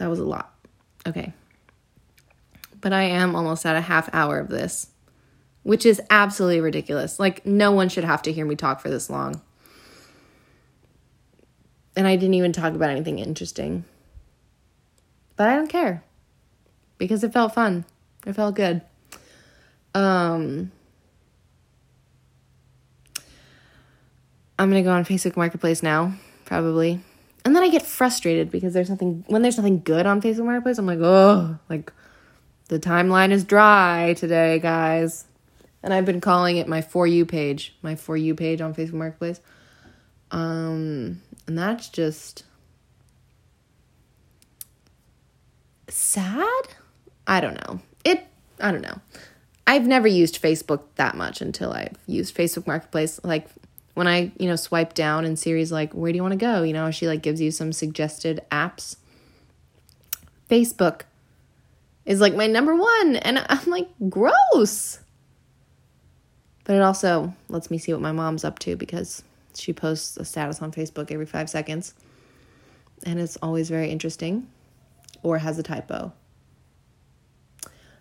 was 0.00 0.18
a 0.18 0.24
lot. 0.24 0.54
Okay. 1.06 1.32
But 2.80 2.92
I 2.92 3.02
am 3.04 3.34
almost 3.34 3.66
at 3.66 3.76
a 3.76 3.80
half 3.80 4.08
hour 4.12 4.38
of 4.38 4.48
this, 4.48 4.88
which 5.68 5.84
is 5.84 6.00
absolutely 6.08 6.62
ridiculous. 6.62 7.20
Like, 7.20 7.44
no 7.44 7.72
one 7.72 7.90
should 7.90 8.04
have 8.04 8.22
to 8.22 8.32
hear 8.32 8.46
me 8.46 8.56
talk 8.56 8.80
for 8.80 8.88
this 8.88 9.10
long. 9.10 9.42
And 11.94 12.06
I 12.06 12.16
didn't 12.16 12.32
even 12.32 12.54
talk 12.54 12.72
about 12.72 12.88
anything 12.88 13.18
interesting. 13.18 13.84
But 15.36 15.50
I 15.50 15.56
don't 15.56 15.68
care 15.68 16.02
because 16.96 17.22
it 17.22 17.34
felt 17.34 17.52
fun. 17.52 17.84
It 18.26 18.32
felt 18.32 18.54
good. 18.54 18.80
Um, 19.94 20.72
I'm 24.58 24.70
gonna 24.70 24.82
go 24.82 24.92
on 24.92 25.04
Facebook 25.04 25.36
Marketplace 25.36 25.82
now, 25.82 26.14
probably. 26.46 26.98
And 27.44 27.54
then 27.54 27.62
I 27.62 27.68
get 27.68 27.82
frustrated 27.82 28.50
because 28.50 28.72
there's 28.72 28.88
nothing 28.88 29.22
when 29.26 29.42
there's 29.42 29.58
nothing 29.58 29.82
good 29.82 30.06
on 30.06 30.22
Facebook 30.22 30.46
Marketplace, 30.46 30.78
I'm 30.78 30.86
like, 30.86 31.00
oh, 31.02 31.58
like 31.68 31.92
The 32.68 32.78
timeline 32.78 33.32
is 33.32 33.44
dry 33.44 34.14
today, 34.14 34.60
guys. 34.60 35.26
And 35.82 35.94
I've 35.94 36.04
been 36.04 36.20
calling 36.20 36.56
it 36.56 36.68
my 36.68 36.80
For 36.80 37.06
You 37.06 37.24
page, 37.24 37.76
my 37.82 37.94
For 37.94 38.16
You 38.16 38.34
page 38.34 38.60
on 38.60 38.74
Facebook 38.74 38.94
Marketplace. 38.94 39.40
Um, 40.30 41.22
and 41.46 41.58
that's 41.58 41.88
just 41.88 42.44
sad. 45.88 46.62
I 47.26 47.40
don't 47.40 47.54
know. 47.54 47.80
It, 48.04 48.26
I 48.60 48.72
don't 48.72 48.82
know. 48.82 49.00
I've 49.66 49.86
never 49.86 50.08
used 50.08 50.40
Facebook 50.40 50.82
that 50.96 51.14
much 51.14 51.40
until 51.40 51.72
I've 51.72 51.96
used 52.06 52.34
Facebook 52.34 52.66
Marketplace. 52.66 53.20
Like 53.22 53.48
when 53.94 54.06
I, 54.06 54.32
you 54.38 54.48
know, 54.48 54.56
swipe 54.56 54.94
down 54.94 55.24
and 55.24 55.38
Siri's 55.38 55.70
like, 55.70 55.92
where 55.92 56.10
do 56.10 56.16
you 56.16 56.22
want 56.22 56.32
to 56.32 56.38
go? 56.38 56.62
You 56.62 56.72
know, 56.72 56.90
she 56.90 57.06
like 57.06 57.22
gives 57.22 57.40
you 57.40 57.50
some 57.50 57.72
suggested 57.72 58.40
apps. 58.50 58.96
Facebook 60.48 61.02
is 62.06 62.20
like 62.20 62.34
my 62.34 62.46
number 62.46 62.74
one. 62.74 63.16
And 63.16 63.44
I'm 63.46 63.66
like, 63.66 63.88
gross. 64.08 65.00
But 66.68 66.76
it 66.76 66.82
also 66.82 67.34
lets 67.48 67.70
me 67.70 67.78
see 67.78 67.94
what 67.94 68.02
my 68.02 68.12
mom's 68.12 68.44
up 68.44 68.58
to 68.58 68.76
because 68.76 69.22
she 69.54 69.72
posts 69.72 70.18
a 70.18 70.24
status 70.26 70.60
on 70.60 70.70
Facebook 70.70 71.10
every 71.10 71.24
five 71.24 71.48
seconds. 71.48 71.94
And 73.04 73.18
it's 73.18 73.38
always 73.38 73.70
very 73.70 73.88
interesting 73.88 74.46
or 75.22 75.38
has 75.38 75.58
a 75.58 75.62
typo. 75.62 76.12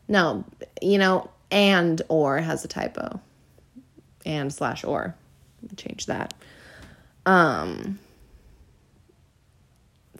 No, 0.10 0.44
you 0.82 0.98
know, 0.98 1.30
and 1.50 2.02
or 2.10 2.40
has 2.40 2.66
a 2.66 2.68
typo. 2.68 3.22
And 4.26 4.54
slash 4.54 4.84
or. 4.84 5.16
Change 5.78 6.08
that. 6.08 6.34
Um 7.26 8.00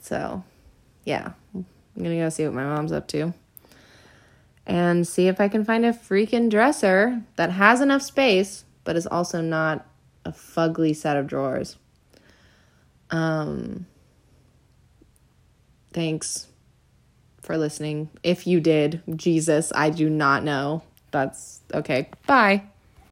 so 0.00 0.42
yeah. 1.04 1.32
I'm 1.54 1.66
gonna 1.94 2.16
go 2.16 2.30
see 2.30 2.46
what 2.46 2.54
my 2.54 2.64
mom's 2.64 2.92
up 2.92 3.08
to. 3.08 3.34
And 4.68 5.08
see 5.08 5.28
if 5.28 5.40
I 5.40 5.48
can 5.48 5.64
find 5.64 5.84
a 5.84 5.92
freaking 5.92 6.50
dresser 6.50 7.22
that 7.36 7.50
has 7.50 7.80
enough 7.80 8.02
space, 8.02 8.64
but 8.84 8.96
is 8.96 9.06
also 9.06 9.40
not 9.40 9.86
a 10.24 10.30
fugly 10.30 10.94
set 10.94 11.16
of 11.16 11.26
drawers. 11.26 11.76
Um 13.10 13.86
thanks 15.92 16.48
for 17.40 17.56
listening. 17.56 18.10
If 18.22 18.46
you 18.46 18.60
did, 18.60 19.02
Jesus, 19.16 19.72
I 19.74 19.88
do 19.88 20.10
not 20.10 20.44
know. 20.44 20.82
That's 21.10 21.60
okay. 21.72 22.10
Bye. 22.26 22.64